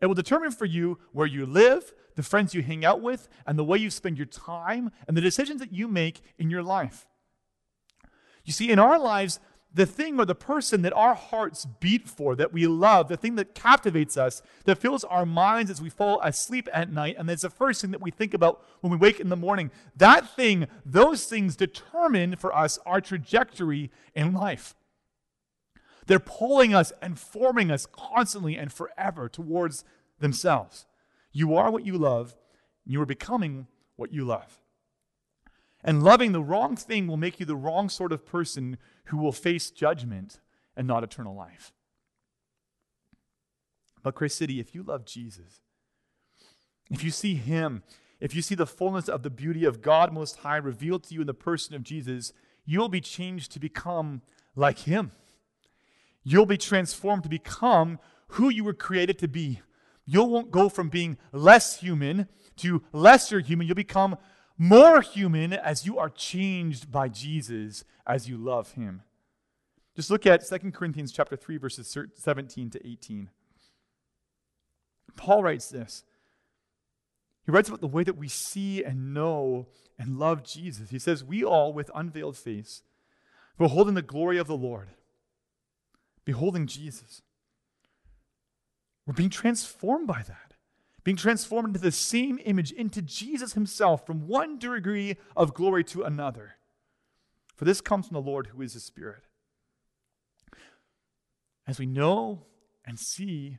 It 0.00 0.06
will 0.06 0.14
determine 0.14 0.50
for 0.50 0.66
you 0.66 0.98
where 1.12 1.26
you 1.26 1.46
live, 1.46 1.94
the 2.16 2.22
friends 2.22 2.54
you 2.54 2.62
hang 2.62 2.84
out 2.84 3.00
with, 3.00 3.28
and 3.46 3.58
the 3.58 3.64
way 3.64 3.78
you 3.78 3.88
spend 3.88 4.18
your 4.18 4.26
time, 4.26 4.90
and 5.08 5.16
the 5.16 5.22
decisions 5.22 5.60
that 5.60 5.72
you 5.72 5.88
make 5.88 6.20
in 6.38 6.50
your 6.50 6.62
life. 6.62 7.06
You 8.44 8.52
see, 8.52 8.70
in 8.70 8.78
our 8.78 8.98
lives, 8.98 9.38
the 9.74 9.86
thing 9.86 10.18
or 10.18 10.24
the 10.24 10.34
person 10.34 10.82
that 10.82 10.92
our 10.92 11.14
hearts 11.14 11.66
beat 11.80 12.08
for, 12.08 12.36
that 12.36 12.52
we 12.52 12.66
love, 12.66 13.08
the 13.08 13.16
thing 13.16 13.36
that 13.36 13.54
captivates 13.54 14.16
us, 14.16 14.42
that 14.64 14.78
fills 14.78 15.04
our 15.04 15.24
minds 15.24 15.70
as 15.70 15.80
we 15.80 15.88
fall 15.88 16.20
asleep 16.22 16.68
at 16.72 16.92
night, 16.92 17.16
and 17.18 17.28
that's 17.28 17.42
the 17.42 17.50
first 17.50 17.80
thing 17.80 17.90
that 17.90 18.02
we 18.02 18.10
think 18.10 18.34
about 18.34 18.62
when 18.80 18.90
we 18.90 18.98
wake 18.98 19.18
in 19.18 19.30
the 19.30 19.36
morning, 19.36 19.70
that 19.96 20.28
thing, 20.36 20.66
those 20.84 21.24
things 21.24 21.56
determine 21.56 22.36
for 22.36 22.54
us 22.54 22.78
our 22.84 23.00
trajectory 23.00 23.90
in 24.14 24.34
life. 24.34 24.74
They're 26.06 26.18
pulling 26.18 26.74
us 26.74 26.92
and 27.00 27.18
forming 27.18 27.70
us 27.70 27.86
constantly 27.86 28.56
and 28.56 28.72
forever 28.72 29.28
towards 29.28 29.84
themselves. 30.18 30.86
You 31.32 31.54
are 31.54 31.70
what 31.70 31.86
you 31.86 31.96
love, 31.96 32.36
and 32.84 32.92
you 32.92 33.00
are 33.00 33.06
becoming 33.06 33.68
what 33.96 34.12
you 34.12 34.24
love. 34.24 34.61
And 35.84 36.02
loving 36.02 36.32
the 36.32 36.42
wrong 36.42 36.76
thing 36.76 37.06
will 37.06 37.16
make 37.16 37.40
you 37.40 37.46
the 37.46 37.56
wrong 37.56 37.88
sort 37.88 38.12
of 38.12 38.24
person 38.24 38.78
who 39.06 39.16
will 39.16 39.32
face 39.32 39.70
judgment 39.70 40.40
and 40.76 40.86
not 40.86 41.02
eternal 41.02 41.34
life. 41.34 41.72
But, 44.02 44.14
Christ 44.14 44.38
City, 44.38 44.60
if 44.60 44.74
you 44.74 44.82
love 44.82 45.04
Jesus, 45.04 45.60
if 46.90 47.02
you 47.02 47.10
see 47.10 47.34
Him, 47.34 47.82
if 48.20 48.34
you 48.34 48.42
see 48.42 48.54
the 48.54 48.66
fullness 48.66 49.08
of 49.08 49.22
the 49.22 49.30
beauty 49.30 49.64
of 49.64 49.82
God 49.82 50.12
Most 50.12 50.38
High 50.38 50.56
revealed 50.56 51.04
to 51.04 51.14
you 51.14 51.20
in 51.20 51.26
the 51.26 51.34
person 51.34 51.74
of 51.74 51.82
Jesus, 51.82 52.32
you'll 52.64 52.88
be 52.88 53.00
changed 53.00 53.52
to 53.52 53.60
become 53.60 54.22
like 54.54 54.80
Him. 54.80 55.12
You'll 56.24 56.46
be 56.46 56.58
transformed 56.58 57.24
to 57.24 57.28
become 57.28 57.98
who 58.28 58.48
you 58.48 58.64
were 58.64 58.74
created 58.74 59.18
to 59.18 59.28
be. 59.28 59.60
You 60.04 60.24
won't 60.24 60.50
go 60.50 60.68
from 60.68 60.88
being 60.88 61.16
less 61.32 61.80
human 61.80 62.28
to 62.56 62.82
lesser 62.92 63.40
human. 63.40 63.66
You'll 63.66 63.74
become 63.74 64.16
more 64.62 65.00
human 65.00 65.52
as 65.52 65.84
you 65.84 65.98
are 65.98 66.08
changed 66.08 66.92
by 66.92 67.08
Jesus 67.08 67.84
as 68.06 68.28
you 68.28 68.36
love 68.36 68.72
him. 68.72 69.02
Just 69.96 70.10
look 70.10 70.24
at 70.24 70.46
2 70.48 70.70
Corinthians 70.70 71.10
chapter 71.10 71.36
3 71.36 71.56
verses 71.56 71.96
17 72.14 72.70
to 72.70 72.86
18. 72.86 73.30
Paul 75.16 75.42
writes 75.42 75.68
this. 75.68 76.04
He 77.44 77.50
writes 77.50 77.68
about 77.68 77.80
the 77.80 77.88
way 77.88 78.04
that 78.04 78.16
we 78.16 78.28
see 78.28 78.84
and 78.84 79.12
know 79.12 79.66
and 79.98 80.18
love 80.18 80.44
Jesus. 80.44 80.90
He 80.90 80.98
says, 80.98 81.24
"We 81.24 81.42
all 81.42 81.72
with 81.72 81.90
unveiled 81.94 82.36
face 82.36 82.82
beholding 83.58 83.94
the 83.94 84.02
glory 84.02 84.38
of 84.38 84.46
the 84.46 84.56
Lord 84.56 84.90
beholding 86.24 86.68
Jesus. 86.68 87.22
We're 89.06 89.14
being 89.14 89.28
transformed 89.28 90.06
by 90.06 90.22
that, 90.22 90.51
being 91.04 91.16
transformed 91.16 91.68
into 91.68 91.80
the 91.80 91.92
same 91.92 92.38
image, 92.44 92.72
into 92.72 93.02
Jesus 93.02 93.54
himself, 93.54 94.06
from 94.06 94.28
one 94.28 94.58
degree 94.58 95.16
of 95.36 95.54
glory 95.54 95.84
to 95.84 96.02
another. 96.02 96.54
For 97.56 97.64
this 97.64 97.80
comes 97.80 98.06
from 98.06 98.14
the 98.14 98.20
Lord 98.20 98.48
who 98.48 98.62
is 98.62 98.74
the 98.74 98.80
Spirit. 98.80 99.24
As 101.66 101.78
we 101.78 101.86
know 101.86 102.46
and 102.84 102.98
see 102.98 103.58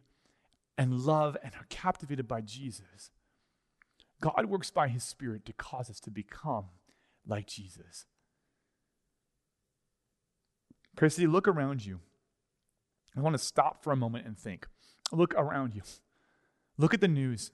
and 0.77 0.99
love 0.99 1.37
and 1.43 1.53
are 1.55 1.67
captivated 1.69 2.27
by 2.27 2.41
Jesus, 2.41 3.11
God 4.21 4.45
works 4.45 4.71
by 4.71 4.87
his 4.87 5.03
Spirit 5.03 5.45
to 5.45 5.53
cause 5.53 5.89
us 5.89 5.99
to 6.01 6.11
become 6.11 6.65
like 7.25 7.47
Jesus. 7.47 8.05
Praise 10.95 11.19
look 11.19 11.47
around 11.47 11.85
you. 11.85 11.99
I 13.15 13.21
want 13.21 13.33
to 13.35 13.43
stop 13.43 13.83
for 13.83 13.91
a 13.91 13.95
moment 13.95 14.25
and 14.25 14.37
think. 14.37 14.67
Look 15.11 15.33
around 15.35 15.75
you. 15.75 15.81
Look 16.77 16.93
at 16.93 17.01
the 17.01 17.07
news. 17.07 17.51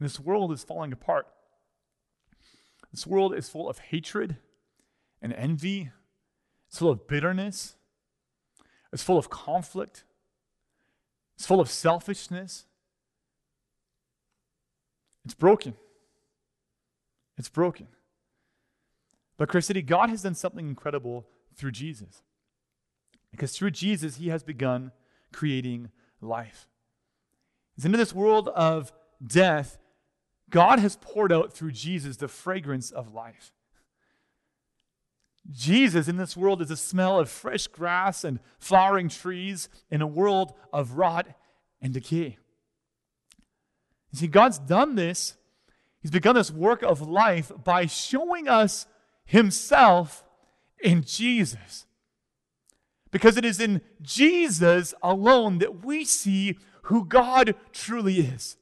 This 0.00 0.20
world 0.20 0.52
is 0.52 0.62
falling 0.62 0.92
apart. 0.92 1.26
This 2.92 3.06
world 3.06 3.34
is 3.34 3.48
full 3.48 3.68
of 3.68 3.78
hatred 3.78 4.36
and 5.20 5.32
envy. 5.32 5.90
It's 6.68 6.78
full 6.78 6.90
of 6.90 7.06
bitterness. 7.06 7.76
It's 8.92 9.02
full 9.02 9.18
of 9.18 9.30
conflict. 9.30 10.04
It's 11.36 11.46
full 11.46 11.60
of 11.60 11.70
selfishness. 11.70 12.66
It's 15.24 15.34
broken. 15.34 15.74
It's 17.36 17.48
broken. 17.48 17.88
But, 19.36 19.48
Christ 19.48 19.68
City, 19.68 19.82
God 19.82 20.10
has 20.10 20.22
done 20.22 20.34
something 20.34 20.66
incredible 20.66 21.26
through 21.54 21.70
Jesus. 21.72 22.22
Because 23.30 23.56
through 23.56 23.70
Jesus, 23.70 24.16
he 24.16 24.28
has 24.30 24.42
begun 24.42 24.90
creating 25.32 25.90
life. 26.20 26.66
It's 27.78 27.84
into 27.84 27.96
this 27.96 28.12
world 28.12 28.48
of 28.48 28.92
death, 29.24 29.78
God 30.50 30.80
has 30.80 30.96
poured 30.96 31.32
out 31.32 31.52
through 31.52 31.70
Jesus 31.70 32.16
the 32.16 32.26
fragrance 32.26 32.90
of 32.90 33.14
life. 33.14 33.52
Jesus 35.48 36.08
in 36.08 36.16
this 36.16 36.36
world 36.36 36.60
is 36.60 36.70
the 36.70 36.76
smell 36.76 37.20
of 37.20 37.30
fresh 37.30 37.68
grass 37.68 38.24
and 38.24 38.40
flowering 38.58 39.08
trees 39.08 39.68
in 39.92 40.02
a 40.02 40.08
world 40.08 40.54
of 40.72 40.94
rot 40.94 41.28
and 41.80 41.94
decay. 41.94 42.36
You 44.10 44.18
see, 44.18 44.26
God's 44.26 44.58
done 44.58 44.96
this. 44.96 45.36
He's 46.00 46.10
begun 46.10 46.34
this 46.34 46.50
work 46.50 46.82
of 46.82 47.00
life 47.00 47.52
by 47.62 47.86
showing 47.86 48.48
us 48.48 48.86
Himself 49.24 50.24
in 50.82 51.04
Jesus. 51.04 51.86
Because 53.12 53.36
it 53.36 53.44
is 53.44 53.60
in 53.60 53.82
Jesus 54.02 54.94
alone 55.00 55.58
that 55.58 55.84
we 55.84 56.04
see 56.04 56.58
who 56.82 57.04
God 57.04 57.54
truly 57.72 58.20
is. 58.20 58.56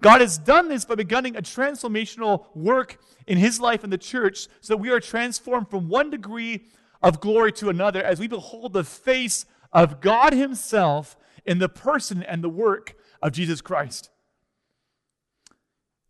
God 0.00 0.20
has 0.20 0.38
done 0.38 0.68
this 0.68 0.84
by 0.84 0.94
beginning 0.94 1.36
a 1.36 1.42
transformational 1.42 2.46
work 2.54 2.98
in 3.26 3.38
his 3.38 3.60
life 3.60 3.84
in 3.84 3.90
the 3.90 3.98
church 3.98 4.48
so 4.60 4.74
that 4.74 4.78
we 4.78 4.90
are 4.90 5.00
transformed 5.00 5.68
from 5.68 5.88
one 5.88 6.10
degree 6.10 6.64
of 7.02 7.20
glory 7.20 7.52
to 7.52 7.68
another 7.68 8.02
as 8.02 8.18
we 8.18 8.26
behold 8.26 8.72
the 8.72 8.84
face 8.84 9.44
of 9.72 10.00
God 10.00 10.32
himself 10.32 11.16
in 11.44 11.58
the 11.58 11.68
person 11.68 12.22
and 12.22 12.42
the 12.42 12.48
work 12.48 12.94
of 13.22 13.32
Jesus 13.32 13.60
Christ. 13.60 14.10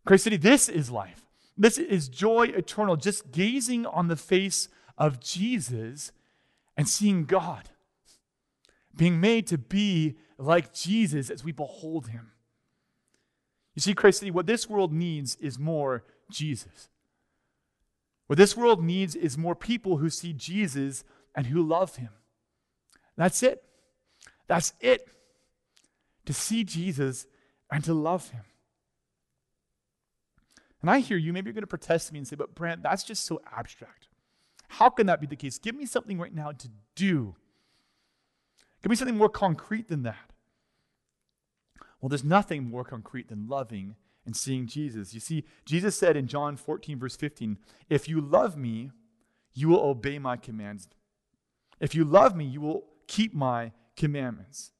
Christ 0.05 0.23
City, 0.23 0.37
this 0.37 0.69
is 0.69 0.89
life. 0.89 1.25
This 1.57 1.77
is 1.77 2.09
joy 2.09 2.47
eternal, 2.47 2.95
just 2.95 3.31
gazing 3.31 3.85
on 3.85 4.07
the 4.07 4.15
face 4.15 4.69
of 4.97 5.19
Jesus 5.19 6.11
and 6.77 6.87
seeing 6.87 7.25
God, 7.25 7.69
being 8.95 9.19
made 9.19 9.47
to 9.47 9.57
be 9.57 10.17
like 10.41 10.73
Jesus 10.73 11.29
as 11.29 11.43
we 11.43 11.51
behold 11.51 12.07
him. 12.07 12.31
You 13.75 13.81
see, 13.81 13.93
Christ 13.93 14.19
City, 14.19 14.31
what 14.31 14.47
this 14.47 14.69
world 14.69 14.91
needs 14.91 15.35
is 15.37 15.57
more 15.57 16.03
Jesus. 16.29 16.89
What 18.27 18.37
this 18.37 18.55
world 18.55 18.83
needs 18.83 19.15
is 19.15 19.37
more 19.37 19.55
people 19.55 19.97
who 19.97 20.09
see 20.09 20.33
Jesus 20.33 21.03
and 21.35 21.47
who 21.47 21.61
love 21.61 21.97
him. 21.97 22.09
That's 23.17 23.43
it. 23.43 23.63
That's 24.47 24.73
it. 24.79 25.07
To 26.25 26.33
see 26.33 26.63
Jesus 26.63 27.27
and 27.69 27.83
to 27.83 27.93
love 27.93 28.29
him. 28.29 28.43
And 30.81 30.89
I 30.89 30.99
hear 30.99 31.17
you, 31.17 31.31
maybe 31.31 31.47
you're 31.47 31.53
going 31.53 31.61
to 31.61 31.67
protest 31.67 32.07
to 32.07 32.13
me 32.13 32.19
and 32.19 32.27
say, 32.27 32.35
but 32.35 32.55
Brant, 32.55 32.83
that's 32.83 33.03
just 33.03 33.25
so 33.25 33.41
abstract. 33.55 34.07
How 34.67 34.89
can 34.89 35.07
that 35.07 35.21
be 35.21 35.27
the 35.27 35.35
case? 35.35 35.57
Give 35.59 35.75
me 35.75 35.85
something 35.85 36.17
right 36.17 36.33
now 36.33 36.51
to 36.51 36.69
do. 36.95 37.35
Give 38.81 38.89
me 38.89 38.95
something 38.95 39.17
more 39.17 39.29
concrete 39.29 39.89
than 39.89 40.03
that. 40.03 40.30
Well, 42.01 42.09
there's 42.09 42.23
nothing 42.23 42.69
more 42.69 42.83
concrete 42.83 43.29
than 43.29 43.47
loving 43.47 43.95
and 44.25 44.35
seeing 44.35 44.67
Jesus. 44.67 45.13
You 45.13 45.19
see, 45.19 45.45
Jesus 45.65 45.95
said 45.95 46.17
in 46.17 46.27
John 46.27 46.57
14, 46.57 46.99
verse 46.99 47.15
15, 47.15 47.57
If 47.89 48.09
you 48.09 48.19
love 48.19 48.57
me, 48.57 48.91
you 49.53 49.69
will 49.69 49.81
obey 49.81 50.17
my 50.19 50.37
commands. 50.37 50.87
If 51.79 51.95
you 51.95 52.03
love 52.03 52.35
me, 52.35 52.45
you 52.45 52.61
will 52.61 52.85
keep 53.07 53.33
my 53.33 53.71
commandments. 53.95 54.71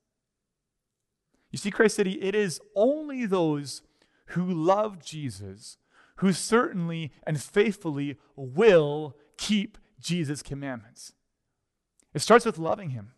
You 1.51 1.57
see, 1.57 1.71
Christ 1.71 1.95
City, 1.95 2.13
it 2.21 2.34
is 2.34 2.62
only 2.75 3.25
those 3.25 3.81
who 4.27 4.45
love 4.45 5.03
Jesus 5.03 5.77
who 6.21 6.31
certainly 6.31 7.12
and 7.25 7.41
faithfully 7.41 8.15
will 8.36 9.17
keep 9.38 9.79
Jesus' 9.99 10.43
commandments. 10.43 11.13
It 12.13 12.19
starts 12.19 12.45
with 12.45 12.60
loving 12.60 12.91
him. 12.91 13.13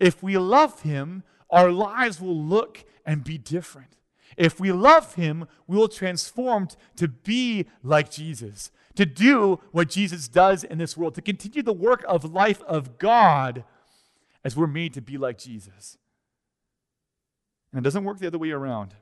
If 0.00 0.22
we 0.22 0.38
love 0.38 0.80
him, 0.80 1.22
our 1.50 1.70
lives 1.70 2.20
will 2.20 2.36
look 2.36 2.84
and 3.04 3.24
be 3.24 3.38
different. 3.38 3.96
If 4.36 4.60
we 4.60 4.72
love 4.72 5.14
him, 5.14 5.46
we 5.66 5.76
will 5.76 5.88
transform 5.88 6.68
to 6.96 7.08
be 7.08 7.66
like 7.82 8.10
Jesus, 8.10 8.70
to 8.96 9.06
do 9.06 9.60
what 9.72 9.88
Jesus 9.88 10.28
does 10.28 10.64
in 10.64 10.78
this 10.78 10.96
world, 10.96 11.14
to 11.14 11.22
continue 11.22 11.62
the 11.62 11.72
work 11.72 12.04
of 12.06 12.24
life 12.24 12.62
of 12.62 12.98
God 12.98 13.64
as 14.44 14.56
we're 14.56 14.66
made 14.66 14.92
to 14.94 15.00
be 15.00 15.16
like 15.16 15.38
Jesus. 15.38 15.96
And 17.72 17.80
it 17.80 17.84
doesn't 17.84 18.04
work 18.04 18.18
the 18.18 18.26
other 18.26 18.38
way 18.38 18.50
around. 18.50 18.94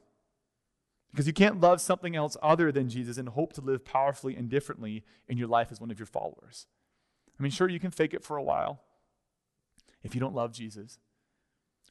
Because 1.11 1.27
you 1.27 1.33
can't 1.33 1.61
love 1.61 1.81
something 1.81 2.17
else 2.17 2.37
other 2.43 2.73
than 2.73 2.89
Jesus 2.89 3.19
and 3.19 3.29
hope 3.29 3.53
to 3.53 3.61
live 3.61 3.85
powerfully 3.85 4.35
and 4.35 4.49
differently 4.49 5.05
in 5.29 5.39
your 5.39 5.47
life 5.47 5.69
as 5.71 5.81
one 5.81 5.93
of 5.93 5.99
your 5.99 6.07
followers. 6.07 6.67
I 7.39 7.43
mean, 7.43 7.53
sure, 7.53 7.69
you 7.69 7.79
can 7.79 7.93
fake 7.93 8.15
it 8.15 8.25
for 8.25 8.37
a 8.37 8.43
while 8.43 8.81
if 10.03 10.15
you 10.15 10.21
don't 10.21 10.35
love 10.35 10.53
Jesus. 10.53 10.99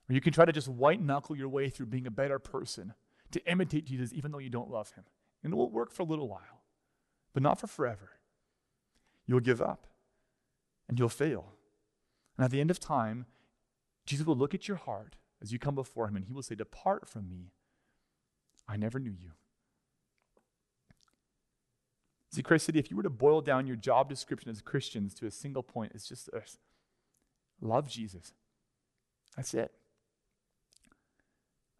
Or 0.09 0.13
you 0.13 0.21
can 0.21 0.33
try 0.33 0.45
to 0.45 0.51
just 0.51 0.67
white 0.67 1.01
knuckle 1.01 1.35
your 1.35 1.49
way 1.49 1.69
through 1.69 1.87
being 1.87 2.07
a 2.07 2.11
better 2.11 2.39
person 2.39 2.93
to 3.31 3.45
imitate 3.49 3.85
Jesus 3.85 4.13
even 4.13 4.31
though 4.31 4.39
you 4.39 4.49
don't 4.49 4.69
love 4.69 4.91
him. 4.91 5.05
And 5.43 5.53
it 5.53 5.55
will 5.55 5.69
work 5.69 5.91
for 5.91 6.03
a 6.03 6.05
little 6.05 6.27
while, 6.27 6.63
but 7.33 7.43
not 7.43 7.59
for 7.59 7.67
forever. 7.67 8.11
You'll 9.25 9.39
give 9.39 9.61
up 9.61 9.87
and 10.87 10.99
you'll 10.99 11.09
fail. 11.09 11.53
And 12.37 12.45
at 12.45 12.51
the 12.51 12.61
end 12.61 12.71
of 12.71 12.79
time, 12.79 13.25
Jesus 14.05 14.25
will 14.25 14.35
look 14.35 14.53
at 14.53 14.67
your 14.67 14.77
heart 14.77 15.15
as 15.41 15.51
you 15.51 15.59
come 15.59 15.75
before 15.75 16.07
him 16.07 16.15
and 16.15 16.25
he 16.25 16.33
will 16.33 16.43
say, 16.43 16.55
Depart 16.55 17.07
from 17.07 17.29
me. 17.29 17.51
I 18.67 18.77
never 18.77 18.99
knew 18.99 19.11
you. 19.11 19.31
See, 22.31 22.41
Christ 22.41 22.65
City, 22.65 22.79
if 22.79 22.89
you 22.89 22.97
were 22.97 23.03
to 23.03 23.11
boil 23.11 23.41
down 23.41 23.67
your 23.67 23.75
job 23.75 24.09
description 24.09 24.49
as 24.49 24.61
Christians 24.61 25.13
to 25.15 25.27
a 25.27 25.31
single 25.31 25.61
point, 25.61 25.91
it's 25.93 26.07
just 26.07 26.31
this 26.31 26.57
love 27.61 27.87
Jesus. 27.87 28.33
That's 29.35 29.53
it. 29.53 29.71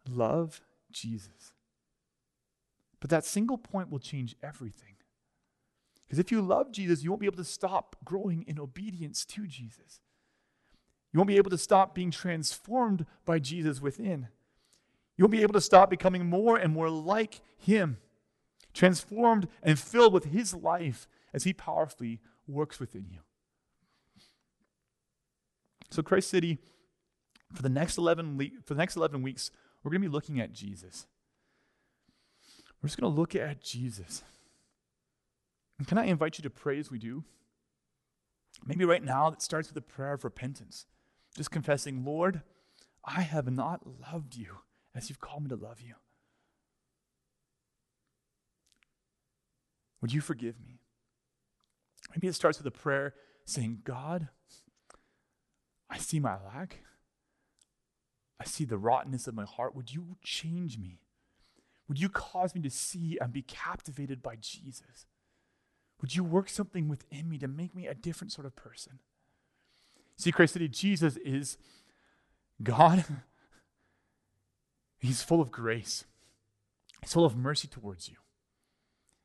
Love 0.08 0.60
Jesus. 0.90 1.52
But 3.00 3.10
that 3.10 3.24
single 3.24 3.58
point 3.58 3.90
will 3.90 3.98
change 3.98 4.36
everything. 4.42 4.94
Because 6.06 6.18
if 6.18 6.30
you 6.30 6.40
love 6.40 6.72
Jesus, 6.72 7.02
you 7.02 7.10
won't 7.10 7.20
be 7.20 7.26
able 7.26 7.36
to 7.36 7.44
stop 7.44 7.96
growing 8.04 8.44
in 8.46 8.58
obedience 8.58 9.24
to 9.26 9.46
Jesus. 9.46 10.00
You 11.12 11.18
won't 11.18 11.28
be 11.28 11.36
able 11.36 11.50
to 11.50 11.58
stop 11.58 11.94
being 11.94 12.10
transformed 12.10 13.06
by 13.24 13.38
Jesus 13.38 13.80
within. 13.80 14.28
You 15.16 15.24
won't 15.24 15.32
be 15.32 15.42
able 15.42 15.54
to 15.54 15.60
stop 15.60 15.90
becoming 15.90 16.26
more 16.26 16.56
and 16.56 16.72
more 16.72 16.90
like 16.90 17.40
Him, 17.56 17.98
transformed 18.72 19.48
and 19.62 19.78
filled 19.78 20.12
with 20.12 20.26
His 20.26 20.54
life 20.54 21.06
as 21.32 21.44
He 21.44 21.52
powerfully 21.52 22.20
works 22.46 22.80
within 22.80 23.06
you. 23.10 23.20
So, 25.90 26.02
Christ 26.02 26.30
City, 26.30 26.58
for 27.52 27.62
the 27.62 27.68
next 27.68 27.96
11, 27.96 28.36
le- 28.36 28.62
for 28.64 28.74
the 28.74 28.78
next 28.78 28.96
11 28.96 29.22
weeks, 29.22 29.52
we're 29.84 29.90
going 29.90 30.02
to 30.02 30.08
be 30.08 30.12
looking 30.12 30.40
at 30.40 30.52
Jesus. 30.52 31.06
We're 32.82 32.88
just 32.88 32.98
going 32.98 33.12
to 33.12 33.20
look 33.20 33.36
at 33.36 33.62
Jesus. 33.62 34.22
And 35.78 35.86
can 35.86 35.98
I 35.98 36.06
invite 36.06 36.38
you 36.38 36.42
to 36.42 36.50
pray 36.50 36.78
as 36.78 36.90
we 36.90 36.98
do? 36.98 37.24
Maybe 38.64 38.84
right 38.84 39.02
now 39.02 39.28
it 39.28 39.42
starts 39.42 39.68
with 39.68 39.76
a 39.76 39.82
prayer 39.82 40.14
of 40.14 40.24
repentance. 40.24 40.86
Just 41.36 41.50
confessing, 41.50 42.04
Lord, 42.04 42.42
I 43.04 43.22
have 43.22 43.50
not 43.50 43.82
loved 44.12 44.36
you 44.36 44.58
as 44.94 45.08
you've 45.08 45.20
called 45.20 45.42
me 45.42 45.48
to 45.50 45.56
love 45.56 45.80
you. 45.80 45.94
Would 50.00 50.12
you 50.12 50.20
forgive 50.20 50.60
me? 50.60 50.80
Maybe 52.10 52.28
it 52.28 52.34
starts 52.34 52.58
with 52.58 52.66
a 52.66 52.70
prayer 52.70 53.14
saying, 53.44 53.80
God, 53.84 54.28
I 55.90 55.98
see 55.98 56.20
my 56.20 56.36
lack. 56.54 56.78
I 58.40 58.44
see 58.44 58.64
the 58.64 58.78
rottenness 58.78 59.26
of 59.26 59.34
my 59.34 59.44
heart. 59.44 59.74
Would 59.74 59.92
you 59.92 60.16
change 60.22 60.78
me? 60.78 61.00
Would 61.88 62.00
you 62.00 62.08
cause 62.08 62.54
me 62.54 62.62
to 62.62 62.70
see 62.70 63.18
and 63.20 63.32
be 63.32 63.42
captivated 63.42 64.22
by 64.22 64.36
Jesus? 64.36 65.06
Would 66.00 66.16
you 66.16 66.24
work 66.24 66.48
something 66.48 66.88
within 66.88 67.28
me 67.28 67.38
to 67.38 67.48
make 67.48 67.74
me 67.74 67.86
a 67.86 67.94
different 67.94 68.32
sort 68.32 68.46
of 68.46 68.56
person? 68.56 68.98
See, 70.16 70.32
Christ 70.32 70.54
City, 70.54 70.68
Jesus 70.68 71.16
is 71.18 71.56
God. 72.62 73.04
He's 74.98 75.22
full 75.22 75.40
of 75.40 75.50
grace, 75.50 76.04
He's 77.02 77.12
full 77.12 77.26
of 77.26 77.36
mercy 77.36 77.68
towards 77.68 78.08
you. 78.08 78.16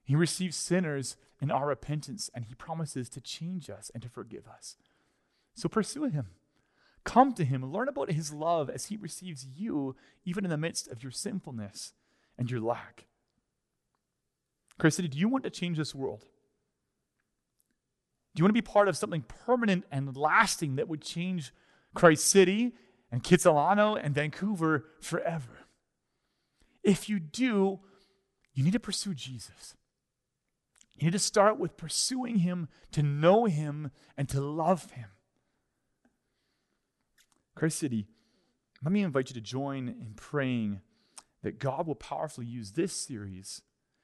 He 0.04 0.16
receives 0.16 0.58
sinners 0.58 1.16
in 1.42 1.52
our 1.52 1.68
repentance, 1.68 2.30
and 2.34 2.46
He 2.46 2.56
promises 2.56 3.10
to 3.10 3.22
change 3.22 3.70
us 3.70 3.92
and 3.94 4.04
to 4.04 4.10
forgive 4.10 4.48
us. 4.48 4.76
So 5.54 5.70
pursue 5.70 6.06
Him. 6.06 6.28
Come 7.04 7.34
to 7.34 7.46
him, 7.46 7.72
learn 7.72 7.88
about 7.88 8.12
his 8.12 8.34
love 8.34 8.70
as 8.70 8.86
he 8.88 8.98
receives 8.98 9.46
you, 9.46 9.96
even 10.26 10.44
in 10.44 10.52
the 10.52 10.58
midst 10.58 10.88
of 10.88 11.02
your 11.02 11.12
sinfulness 11.12 11.94
and 12.38 12.52
your 12.52 12.60
lack. 12.60 13.06
Christ 14.78 14.98
City, 14.98 15.08
do 15.08 15.18
you 15.18 15.28
want 15.28 15.44
to 15.44 15.50
change 15.50 15.78
this 15.78 15.96
world? 15.96 16.26
Do 18.36 18.42
you 18.42 18.44
want 18.44 18.50
to 18.56 18.62
be 18.62 18.66
part 18.66 18.88
of 18.88 18.98
something 18.98 19.24
permanent 19.24 19.86
and 19.92 20.16
lasting 20.16 20.76
that 20.76 20.88
would 20.88 21.02
change 21.02 21.52
Christ 21.94 22.28
City 22.28 22.74
and 23.12 23.24
Kitsilano 23.24 24.00
and 24.02 24.14
Vancouver 24.14 24.86
forever? 25.02 25.66
If 26.84 27.10
you 27.10 27.20
do, 27.20 27.80
you 28.54 28.64
need 28.64 28.74
to 28.74 28.80
pursue 28.80 29.14
Jesus. 29.14 29.76
You 30.96 31.06
need 31.06 31.14
to 31.14 31.20
start 31.20 31.58
with 31.58 31.78
pursuing 31.78 32.38
him, 32.38 32.68
to 32.92 33.02
know 33.02 33.46
him, 33.46 33.92
and 34.18 34.30
to 34.30 34.42
love 34.42 34.92
him. 34.92 35.10
Christ 37.60 37.80
City, 37.80 38.08
let 38.82 38.94
me 38.94 39.04
invite 39.04 39.30
you 39.30 39.34
to 39.34 39.42
join 39.42 39.90
in 39.90 40.14
praying 40.16 40.80
that 41.44 41.60
God 41.60 41.88
will 41.88 41.96
powerfully 41.96 42.46
use 42.46 42.72
this 42.72 42.94
series 42.94 43.64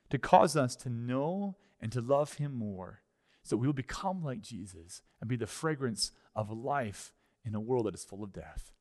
to 0.09 0.17
cause 0.17 0.57
us 0.57 0.75
to 0.75 0.89
know 0.89 1.55
and 1.79 1.89
to 1.93 2.01
love 2.01 2.33
Him 2.33 2.53
more 2.53 2.99
so 3.43 3.55
we 3.55 3.65
will 3.65 3.73
become 3.73 4.21
like 4.21 4.41
Jesus 4.41 5.03
and 5.21 5.29
be 5.29 5.37
the 5.37 5.47
fragrance 5.47 6.11
of 6.35 6.51
life 6.51 7.13
in 7.45 7.55
a 7.55 7.61
world 7.61 7.85
that 7.85 7.95
is 7.95 8.03
full 8.03 8.25
of 8.25 8.33
death. 8.33 8.73